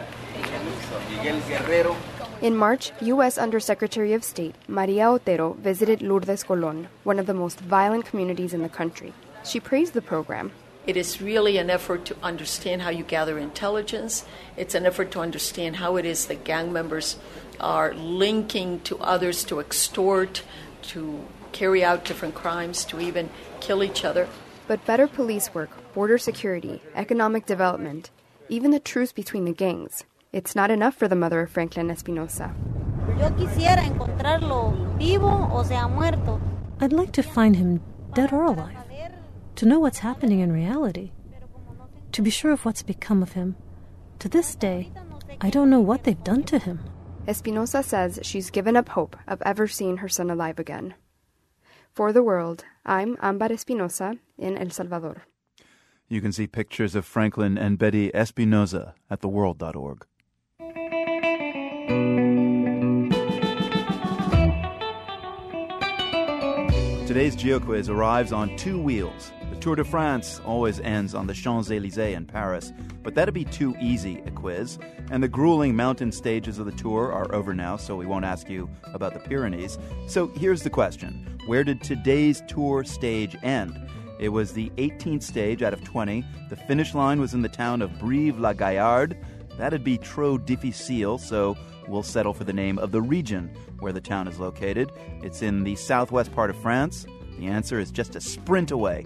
[2.43, 3.39] In March, U.S.
[3.39, 8.63] Undersecretary of State Maria Otero visited Lourdes Colon, one of the most violent communities in
[8.63, 9.13] the country.
[9.45, 10.53] She praised the program.
[10.87, 14.25] It is really an effort to understand how you gather intelligence.
[14.57, 17.17] It's an effort to understand how it is that gang members
[17.59, 20.43] are linking to others to extort,
[20.83, 23.31] to carry out different crimes, to even
[23.61, 24.29] kill each other.
[24.69, 28.11] But better police work, border security, economic development,
[28.49, 32.55] even the truce between the gangs, it's not enough for the mother of Franklin Espinosa.
[36.81, 37.81] I'd like to find him
[38.15, 38.77] dead or alive,
[39.57, 41.13] to know what's happening in reality,
[42.13, 43.57] to be sure of what's become of him.
[44.21, 44.93] To this day,
[45.41, 46.81] I don't know what they've done to him.
[47.29, 50.95] Espinosa says she's given up hope of ever seeing her son alive again.
[51.93, 55.23] For the world, I'm Ambar Espinosa in El Salvador.
[56.09, 60.07] You can see pictures of Franklin and Betty Espinosa at theworld.org.
[67.17, 69.33] Today's GeoQuiz arrives on two wheels.
[69.49, 73.47] The Tour de France always ends on the Champs Elysees in Paris, but that'd be
[73.47, 74.79] too easy a quiz.
[75.11, 78.51] And the grueling mountain stages of the tour are over now, so we won't ask
[78.51, 79.79] you about the Pyrenees.
[80.07, 83.81] So here's the question Where did today's tour stage end?
[84.19, 86.23] It was the 18th stage out of 20.
[86.51, 89.17] The finish line was in the town of Brive-la-Gaillarde.
[89.57, 91.57] That'd be Tro Difficile, so
[91.89, 94.93] we'll settle for the name of the region where the town is located.
[95.23, 97.07] It's in the southwest part of France.
[97.39, 99.05] The answer is just a sprint away.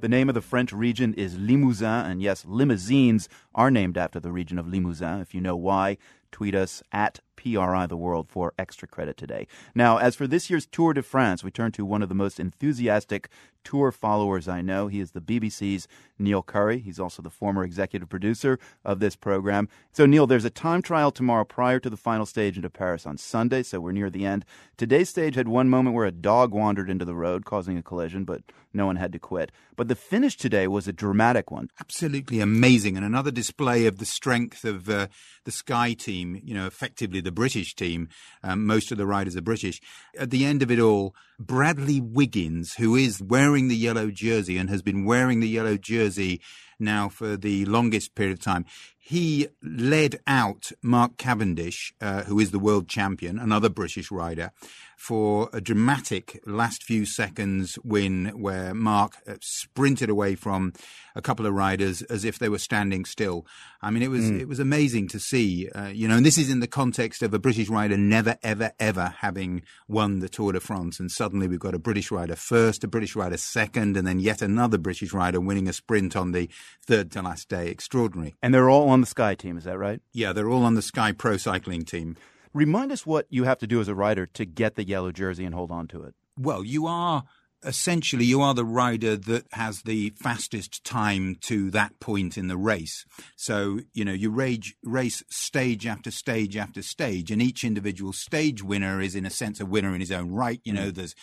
[0.00, 4.30] The name of the French region is Limousin, and yes, limousines are named after the
[4.30, 5.20] region of Limousin.
[5.20, 5.98] If you know why,
[6.30, 9.46] tweet us at PRI The World for extra credit today.
[9.74, 12.40] Now, as for this year's Tour de France, we turn to one of the most
[12.40, 13.28] enthusiastic
[13.66, 14.86] tour followers I know.
[14.86, 15.88] He is the BBC's
[16.20, 16.78] Neil Curry.
[16.78, 19.68] He's also the former executive producer of this program.
[19.92, 23.18] So, Neil, there's a time trial tomorrow prior to the final stage into Paris on
[23.18, 24.44] Sunday, so we're near the end.
[24.76, 28.24] Today's stage had one moment where a dog wandered into the road, causing a collision,
[28.24, 29.50] but no one had to quit.
[29.74, 31.68] But the finish today was a dramatic one.
[31.80, 35.08] Absolutely amazing, and another display of the strength of uh,
[35.44, 38.08] the Sky team, you know, effectively the British team.
[38.42, 39.80] Um, most of the riders are British.
[40.18, 44.70] At the end of it all, Bradley Wiggins, who is wearing the yellow jersey and
[44.70, 46.40] has been wearing the yellow jersey
[46.78, 48.64] now for the longest period of time,
[49.06, 54.50] he led out Mark Cavendish, uh, who is the world champion, another British rider,
[54.96, 60.72] for a dramatic last few seconds win where Mark uh, sprinted away from
[61.14, 63.46] a couple of riders as if they were standing still.
[63.80, 64.40] I mean, it was mm.
[64.40, 67.32] it was amazing to see, uh, you know, and this is in the context of
[67.32, 71.58] a British rider never, ever, ever having won the Tour de France, and suddenly we've
[71.58, 75.40] got a British rider first, a British rider second, and then yet another British rider
[75.40, 76.48] winning a sprint on the
[76.80, 77.66] third to last day.
[77.66, 78.36] Extraordinary.
[78.44, 80.00] And they're all on the Sky team, is that right?
[80.12, 82.14] Yeah, they're all on the Sky Pro Cycling team.
[82.54, 85.44] Remind us what you have to do as a rider to get the yellow jersey
[85.44, 86.14] and hold on to it.
[86.38, 87.24] Well, you are
[87.64, 92.56] essentially you are the rider that has the fastest time to that point in the
[92.56, 93.04] race.
[93.36, 98.62] So, you know, you rage, race stage after stage after stage, and each individual stage
[98.62, 100.60] winner is in a sense a winner in his own right.
[100.64, 100.94] You know, mm.
[100.94, 101.14] there's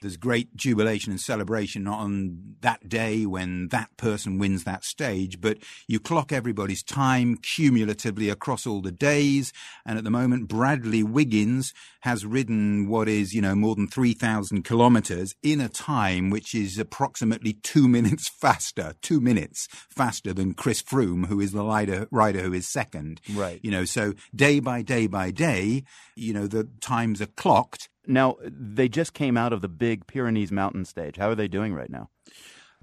[0.00, 5.58] there's great jubilation and celebration on that day when that person wins that stage, but
[5.86, 9.52] you clock everybody's time cumulatively across all the days.
[9.86, 14.62] And at the moment, Bradley Wiggins has ridden what is, you know, more than 3,000
[14.62, 20.82] kilometers in a time which is approximately two minutes faster, two minutes faster than Chris
[20.82, 23.20] Froome, who is the rider, rider who is second.
[23.34, 23.60] Right.
[23.62, 27.88] You know, so day by day by day, you know, the times are clocked.
[28.06, 31.16] Now, they just came out of the big Pyrenees mountain stage.
[31.16, 32.08] How are they doing right now?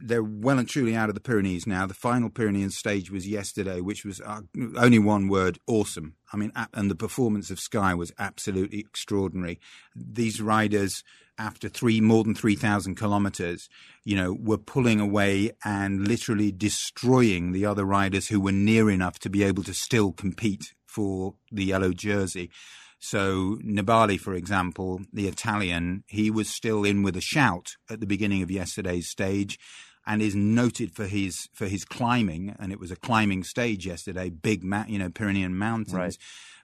[0.01, 1.85] they're well and truly out of the Pyrenees now.
[1.85, 4.41] The final Pyrenean stage was yesterday, which was uh,
[4.77, 6.15] only one word: awesome.
[6.31, 9.59] I mean, and the performance of Sky was absolutely extraordinary.
[9.95, 11.03] These riders,
[11.39, 13.69] after three more than three thousand kilometers,
[14.03, 19.17] you know, were pulling away and literally destroying the other riders who were near enough
[19.19, 22.51] to be able to still compete for the yellow jersey.
[22.99, 28.05] So Nibali, for example, the Italian, he was still in with a shout at the
[28.05, 29.57] beginning of yesterday's stage
[30.05, 32.55] and is noted for his for his climbing.
[32.59, 35.93] And it was a climbing stage yesterday, big, ma- you know, Pyrenean mountains.
[35.93, 36.17] Right.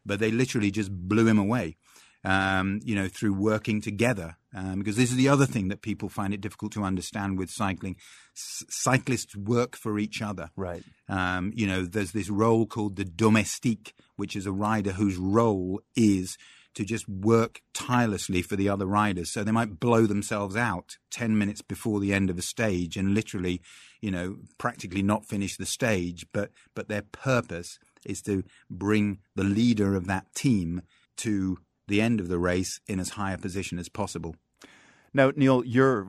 [0.05, 1.77] But they literally just blew him away.
[2.25, 4.37] Um, you know, through working together.
[4.53, 7.49] Um, because this is the other thing that people find it difficult to understand with
[7.49, 7.97] cycling.
[8.35, 10.49] S- cyclists work for each other.
[10.55, 10.83] Right.
[11.09, 15.81] Um, you know, there's this role called the domestique, which is a rider whose role
[15.95, 16.37] is
[16.75, 19.31] to just work tirelessly for the other riders.
[19.31, 23.13] So they might blow themselves out 10 minutes before the end of a stage and
[23.13, 23.61] literally,
[24.01, 29.43] you know, practically not finish the stage, but, but their purpose is to bring the
[29.43, 30.81] leader of that team
[31.17, 31.57] to
[31.87, 34.35] the end of the race in as high a position as possible.
[35.15, 36.07] Now, Neil, you're,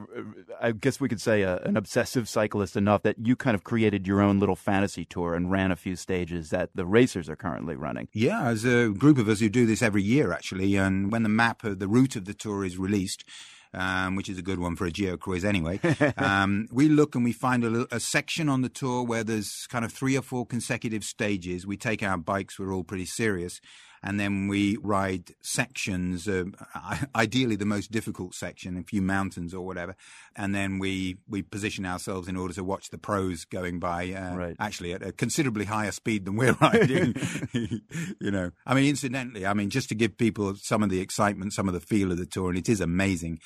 [0.61, 4.05] I guess we could say, a, an obsessive cyclist enough that you kind of created
[4.05, 7.77] your own little fantasy tour and ran a few stages that the racers are currently
[7.77, 8.09] running.
[8.13, 10.75] Yeah, there's a group of us who do this every year, actually.
[10.75, 13.25] And when the map of the route of the tour is released,
[13.73, 15.79] um, which is a good one for a GeoQuiz anyway.
[16.17, 19.85] um, we look and we find a, a, section on the tour where there's kind
[19.85, 21.67] of three or four consecutive stages.
[21.67, 23.61] We take our bikes, we're all pretty serious,
[24.07, 26.45] and then we ride sections, uh,
[27.17, 29.97] ideally the most difficult section, a few mountains or whatever,
[30.37, 34.37] and then we we position ourselves in order to watch the pros going by, uh,
[34.37, 34.57] right.
[34.61, 37.17] actually at a considerably higher speed than we're riding.
[37.53, 41.53] you know, I mean, incidentally, I mean, just to give people some of the excitement,
[41.53, 43.41] some of the feel of the tour, and it is amazing.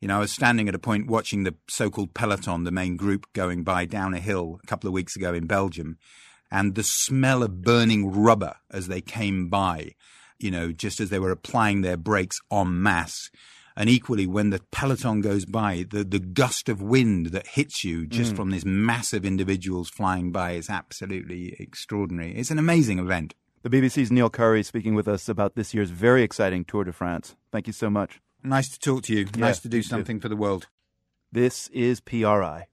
[0.00, 3.26] You know, I was standing at a point watching the so-called peloton, the main group,
[3.34, 5.98] going by down a hill a couple of weeks ago in Belgium
[6.50, 9.94] and the smell of burning rubber as they came by,
[10.38, 13.30] you know, just as they were applying their brakes en masse.
[13.78, 18.06] And equally, when the peloton goes by, the, the gust of wind that hits you
[18.06, 18.36] just mm.
[18.36, 22.34] from these massive individuals flying by is absolutely extraordinary.
[22.34, 23.34] It's an amazing event.
[23.62, 27.36] The BBC's Neil Curry speaking with us about this year's very exciting Tour de France.
[27.52, 28.20] Thank you so much.
[28.42, 29.26] Nice to talk to you.
[29.34, 30.22] Yeah, nice to do something too.
[30.22, 30.68] for the world.
[31.32, 32.68] This is PRI.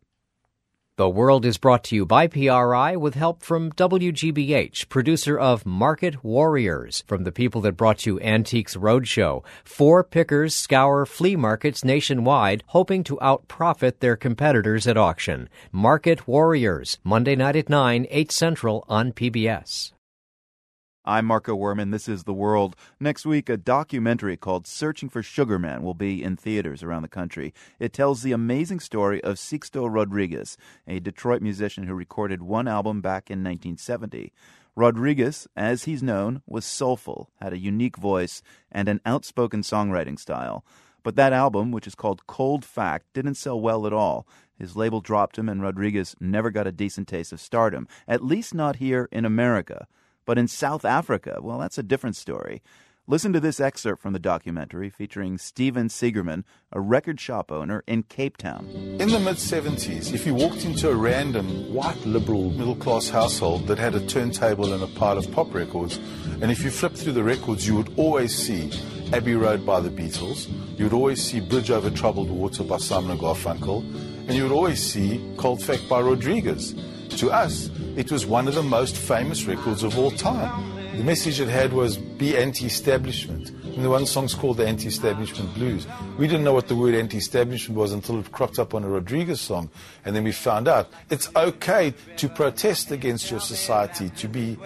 [0.95, 6.23] The World is brought to you by PRI with help from WGBH, producer of Market
[6.23, 9.43] Warriors, from the people that brought you Antiques Roadshow.
[9.63, 15.49] Four pickers scour flea markets nationwide, hoping to outprofit their competitors at auction.
[15.71, 19.93] Market Warriors, Monday night at 9, 8 Central on PBS.
[21.05, 21.91] I'm Marco Werman.
[21.91, 22.77] This is The World.
[22.97, 27.09] Next week, a documentary called Searching for Sugar Man will be in theaters around the
[27.09, 27.53] country.
[27.77, 30.55] It tells the amazing story of Sixto Rodriguez,
[30.87, 34.31] a Detroit musician who recorded one album back in 1970.
[34.77, 38.41] Rodriguez, as he's known, was soulful, had a unique voice,
[38.71, 40.63] and an outspoken songwriting style.
[41.03, 44.25] But that album, which is called Cold Fact, didn't sell well at all.
[44.57, 48.53] His label dropped him, and Rodriguez never got a decent taste of stardom, at least
[48.53, 49.85] not here in America.
[50.25, 52.61] But in South Africa, well, that's a different story.
[53.05, 58.03] Listen to this excerpt from the documentary featuring Stephen Segerman, a record shop owner in
[58.03, 58.65] Cape Town.
[58.69, 63.67] In the mid 70s, if you walked into a random white liberal middle class household
[63.67, 65.97] that had a turntable and a pile of pop records,
[66.41, 68.71] and if you flipped through the records, you would always see
[69.11, 70.47] Abbey Road by the Beatles,
[70.79, 73.81] you would always see Bridge Over Troubled Water by Simon Garfunkel,
[74.29, 76.73] and you would always see Cold Fact by Rodriguez.
[77.09, 80.97] To us, it was one of the most famous records of all time.
[80.97, 83.49] The message it had was be anti establishment.
[83.49, 85.87] And the one song's called the Anti Establishment Blues.
[86.19, 88.87] We didn't know what the word anti establishment was until it cropped up on a
[88.87, 89.71] Rodriguez song.
[90.05, 94.59] And then we found out it's okay to protest against your society, to be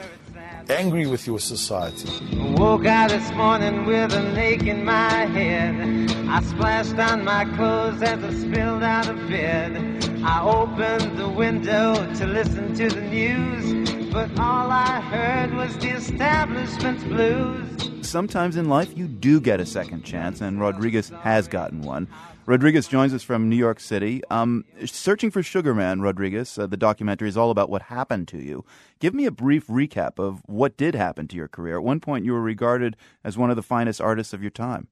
[0.69, 2.09] angry with your society.
[2.57, 6.11] Woke out this morning with an ache in my head.
[6.27, 9.77] I splashed on my clothes as I spilled out of bed.
[10.23, 15.89] I opened the window to listen to the news, but all I heard was the
[15.89, 17.96] establishment's blues.
[18.07, 22.07] Sometimes in life, you do get a second chance, and Rodriguez has gotten one.
[22.45, 24.21] Rodriguez joins us from New York City.
[24.31, 28.37] Um, Searching for Sugar Man, Rodriguez, uh, the documentary is all about what happened to
[28.37, 28.63] you.
[28.99, 31.75] Give me a brief recap of what did happen to your career.
[31.79, 32.95] At one point, you were regarded
[33.25, 34.87] as one of the finest artists of your time.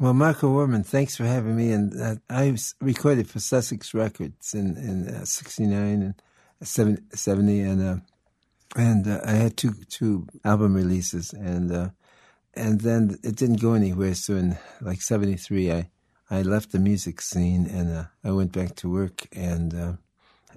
[0.00, 1.70] Well, Michael Werman, thanks for having me.
[1.70, 7.96] And uh, I recorded for Sussex Records in in uh, '69 and 70, and uh,
[8.74, 11.90] and uh, I had two two album releases, and uh,
[12.54, 14.14] and then it didn't go anywhere.
[14.14, 15.90] So in like '73, I
[16.30, 19.26] I left the music scene and uh, I went back to work.
[19.32, 19.92] And uh,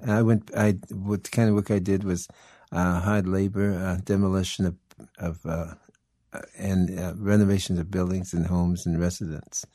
[0.06, 0.52] I went.
[0.56, 2.28] I what kind of work I did was
[2.72, 4.76] uh, hard labor, demolition of
[5.18, 5.76] of uh,
[6.58, 9.66] and uh, renovations of buildings and homes and residents.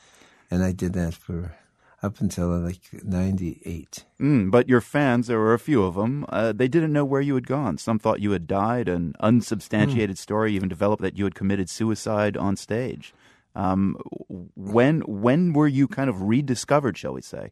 [0.51, 1.57] And I did that for
[2.03, 4.05] up until uh, like 98.
[4.21, 7.21] Mm, but your fans, there were a few of them, uh, they didn't know where
[7.21, 7.79] you had gone.
[7.79, 8.89] Some thought you had died.
[8.89, 10.21] An unsubstantiated mm.
[10.21, 13.13] story even developed that you had committed suicide on stage.
[13.55, 13.97] Um,
[14.29, 17.51] when when were you kind of rediscovered, shall we say?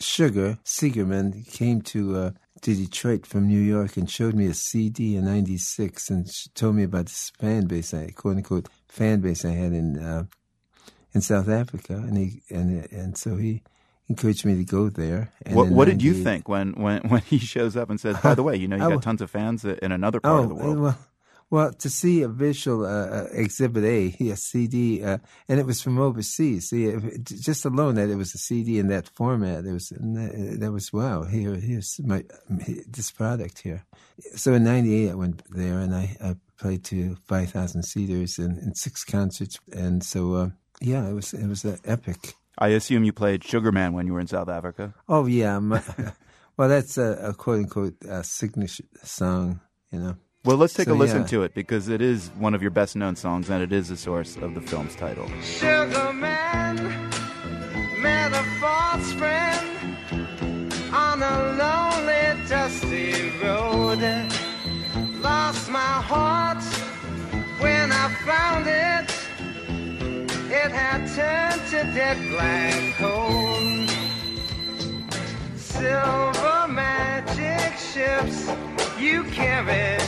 [0.00, 2.30] Sugar Segerman came to uh,
[2.62, 6.82] to Detroit from New York and showed me a CD in '96 and told me
[6.82, 10.24] about this fan base, I quote unquote fan base I had in uh,
[11.12, 13.62] in South Africa, and he and and so he
[14.08, 15.32] encouraged me to go there.
[15.50, 18.42] what, what did you think when, when when he shows up and says, "By the
[18.42, 20.78] way, you know, you got tons of fans in another part oh, of the world"?
[20.78, 20.98] Well,
[21.50, 25.80] well, to see a visual uh, uh exhibit A, a CD, uh, and it was
[25.80, 26.70] from overseas.
[26.70, 26.92] See,
[27.22, 31.24] just alone that it was a CD in that format, it was that was wow.
[31.24, 32.24] Here, here's my
[32.88, 33.84] this product here.
[34.34, 38.76] So in '98, I went there and I, I played to 5,000 seaters and, and,
[38.76, 40.48] six concerts, and so uh,
[40.80, 42.34] yeah, it was it was an epic.
[42.58, 44.94] I assume you played Sugarman when you were in South Africa.
[45.08, 45.82] Oh yeah, my,
[46.56, 50.16] well that's a, a quote unquote uh, signature song, you know.
[50.44, 51.28] Well, let's take so, a listen yeah.
[51.28, 53.96] to it because it is one of your best known songs and it is the
[53.96, 55.26] source of the film's title.
[55.40, 56.76] Sugar man
[58.02, 59.96] met a false friend
[60.92, 64.02] on a lonely, dusty road.
[65.22, 66.62] Lost my heart
[67.60, 69.13] when I found it.
[70.64, 73.60] It had turned to dead black coal.
[75.56, 78.48] Silver magic ships
[78.98, 79.98] you carry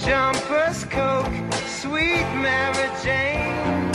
[0.00, 1.32] Jumpers, Coke,
[1.68, 3.92] sweet Mary Jane.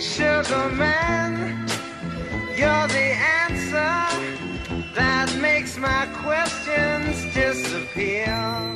[0.00, 1.68] Sugar Man,
[2.56, 3.08] you're the
[3.46, 3.94] answer
[4.96, 8.75] that makes my questions disappear.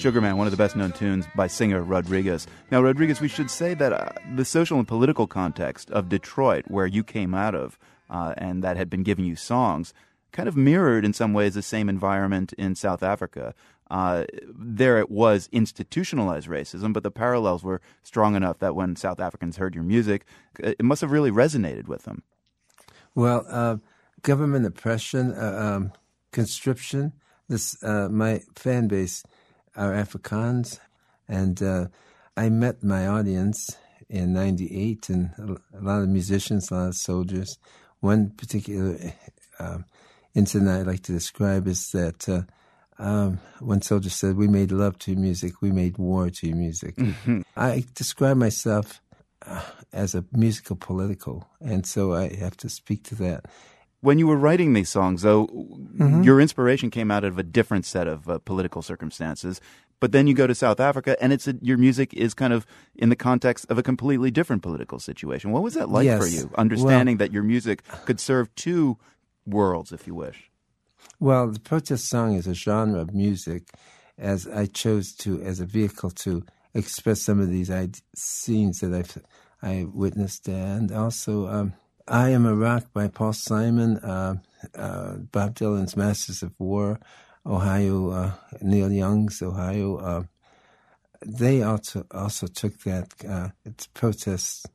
[0.00, 2.46] Sugarman, one of the best known tunes by singer Rodriguez.
[2.70, 6.86] Now, Rodriguez, we should say that uh, the social and political context of Detroit, where
[6.86, 7.78] you came out of,
[8.08, 9.92] uh, and that had been giving you songs,
[10.32, 13.54] kind of mirrored in some ways the same environment in South Africa.
[13.90, 19.20] Uh, there it was institutionalized racism, but the parallels were strong enough that when South
[19.20, 20.24] Africans heard your music,
[20.58, 22.22] it must have really resonated with them.
[23.14, 23.76] Well, uh,
[24.22, 25.92] government oppression, uh, um,
[26.32, 27.12] conscription.
[27.48, 29.24] This uh, my fan base
[29.76, 30.78] are Afrikaans,
[31.28, 31.86] and uh,
[32.36, 33.76] I met my audience
[34.08, 37.58] in '98, and a lot of musicians, a lot of soldiers.
[38.00, 38.96] One particular
[39.58, 39.78] uh,
[40.34, 42.42] incident I like to describe is that uh,
[42.98, 47.42] um, one soldier said, "We made love to music, we made war to music." Mm-hmm.
[47.56, 49.00] I describe myself
[49.46, 49.62] uh,
[49.92, 53.46] as a musical political, and so I have to speak to that.
[54.02, 56.22] When you were writing these songs, though, mm-hmm.
[56.22, 59.60] your inspiration came out of a different set of uh, political circumstances.
[60.00, 62.64] But then you go to South Africa, and it's a, your music is kind of
[62.94, 65.52] in the context of a completely different political situation.
[65.52, 66.18] What was that like yes.
[66.18, 68.96] for you, understanding well, that your music could serve two
[69.44, 70.50] worlds, if you wish?
[71.18, 73.64] Well, the protest song is a genre of music,
[74.16, 77.70] as I chose to as a vehicle to express some of these
[78.16, 79.22] scenes that I've
[79.62, 81.74] I witnessed, and also um,
[82.08, 84.36] "I Am a Rock" by Paul Simon, uh,
[84.74, 86.98] uh, Bob Dylan's "Masters of War,"
[87.46, 89.96] Ohio, uh, Neil Young's Ohio.
[89.96, 90.22] Uh,
[91.24, 93.48] they also also took that uh,
[93.94, 94.66] protest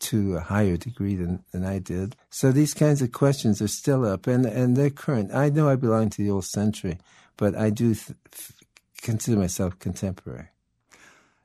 [0.00, 2.14] to a higher degree than, than I did.
[2.30, 5.34] So these kinds of questions are still up, and, and they're current.
[5.34, 6.98] I know I belong to the old century,
[7.36, 8.16] but I do th-
[9.00, 10.48] consider myself contemporary.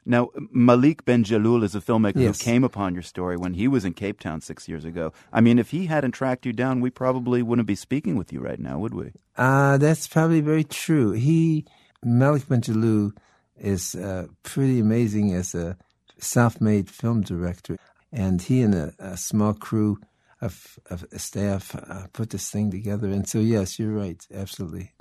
[0.10, 2.42] Now, Malik Bendjelloul is a filmmaker yes.
[2.42, 5.14] who came upon your story when he was in Cape Town six years ago.
[5.32, 8.40] I mean, if he hadn't tracked you down, we probably wouldn't be speaking with you
[8.40, 9.12] right now, would we?
[9.38, 11.12] Uh, that's probably very true.
[11.12, 11.66] He,
[12.04, 13.12] Malik Bendjelloul,
[13.56, 15.78] is uh, pretty amazing as a
[16.18, 17.78] self-made film director
[18.12, 20.00] and he and a, a small crew
[20.42, 23.10] of, of staff uh, put this thing together.
[23.10, 24.94] And so, yes, you're right, absolutely.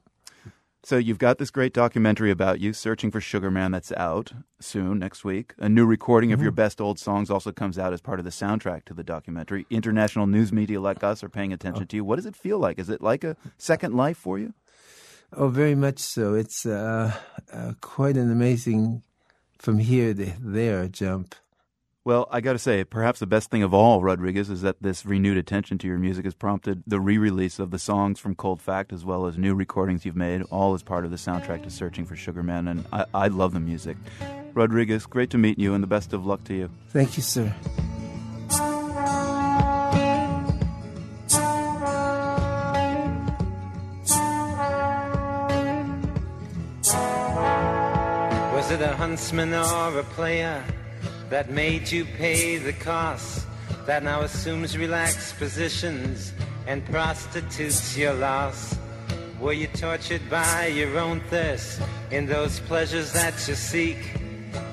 [0.89, 4.99] So you've got this great documentary about you, Searching for Sugar Man, that's out soon,
[4.99, 5.53] next week.
[5.59, 6.45] A new recording of mm-hmm.
[6.45, 9.66] your best old songs also comes out as part of the soundtrack to the documentary.
[9.68, 11.86] International news media like us are paying attention oh.
[11.89, 12.05] to you.
[12.05, 12.78] What does it feel like?
[12.78, 14.55] Is it like a second life for you?
[15.30, 16.32] Oh, very much so.
[16.32, 17.14] It's uh,
[17.53, 19.03] uh, quite an amazing
[19.59, 21.34] from here to there jump.
[22.09, 25.05] Well, I got to say, perhaps the best thing of all, Rodriguez, is that this
[25.05, 28.63] renewed attention to your music has prompted the re release of the songs from Cold
[28.63, 31.71] Fact as well as new recordings you've made, all as part of the soundtrack to
[31.71, 32.67] Searching for Sugar Man.
[32.67, 33.99] And I, I love the music.
[34.55, 36.71] Rodriguez, great to meet you and the best of luck to you.
[36.89, 37.55] Thank you, sir.
[48.55, 50.65] Was it a huntsman or a player?
[51.31, 53.47] That made you pay the cost,
[53.87, 56.33] that now assumes relaxed positions
[56.66, 58.76] and prostitutes your loss.
[59.41, 63.99] Were you tortured by your own thirst in those pleasures that you seek,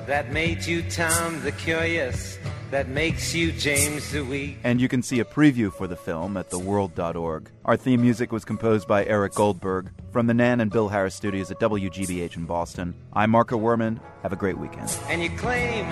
[0.08, 2.38] that made you Tom the Curious?
[2.72, 4.58] that makes you James the Weak.
[4.64, 7.50] And you can see a preview for the film at theworld.org.
[7.64, 11.52] Our theme music was composed by Eric Goldberg from the Nan and Bill Harris studios
[11.52, 12.94] at WGBH in Boston.
[13.14, 14.00] I'm Marco Werman.
[14.24, 14.94] Have a great weekend.
[15.08, 15.88] And you claim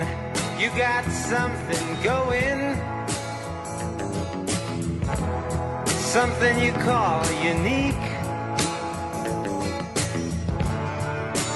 [0.58, 2.76] you got something going,
[5.86, 7.94] something you call unique.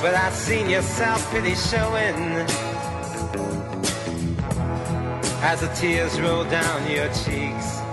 [0.03, 2.17] But I've seen your self pity showing
[5.43, 7.88] as the tears roll down your cheeks.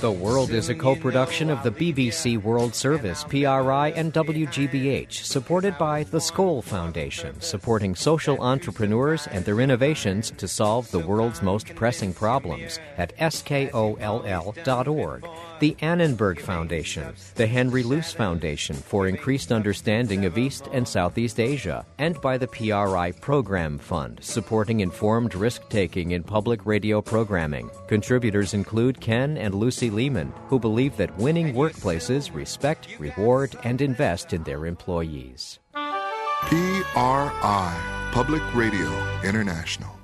[0.00, 5.76] The World is a co production of the BBC World Service, PRI, and WGBH, supported
[5.76, 11.74] by the Skoll Foundation, supporting social entrepreneurs and their innovations to solve the world's most
[11.74, 13.90] pressing problems at skoll.org
[15.60, 21.84] the Annenberg Foundation, the Henry Luce Foundation for increased understanding of East and Southeast Asia,
[21.98, 27.70] and by the PRI Program Fund, supporting informed risk taking in public radio programming.
[27.88, 34.32] Contributors include Ken and Lucy Lehman, who believe that winning workplaces respect, reward, and invest
[34.32, 35.58] in their employees.
[36.42, 38.90] PRI, Public Radio
[39.22, 39.99] International.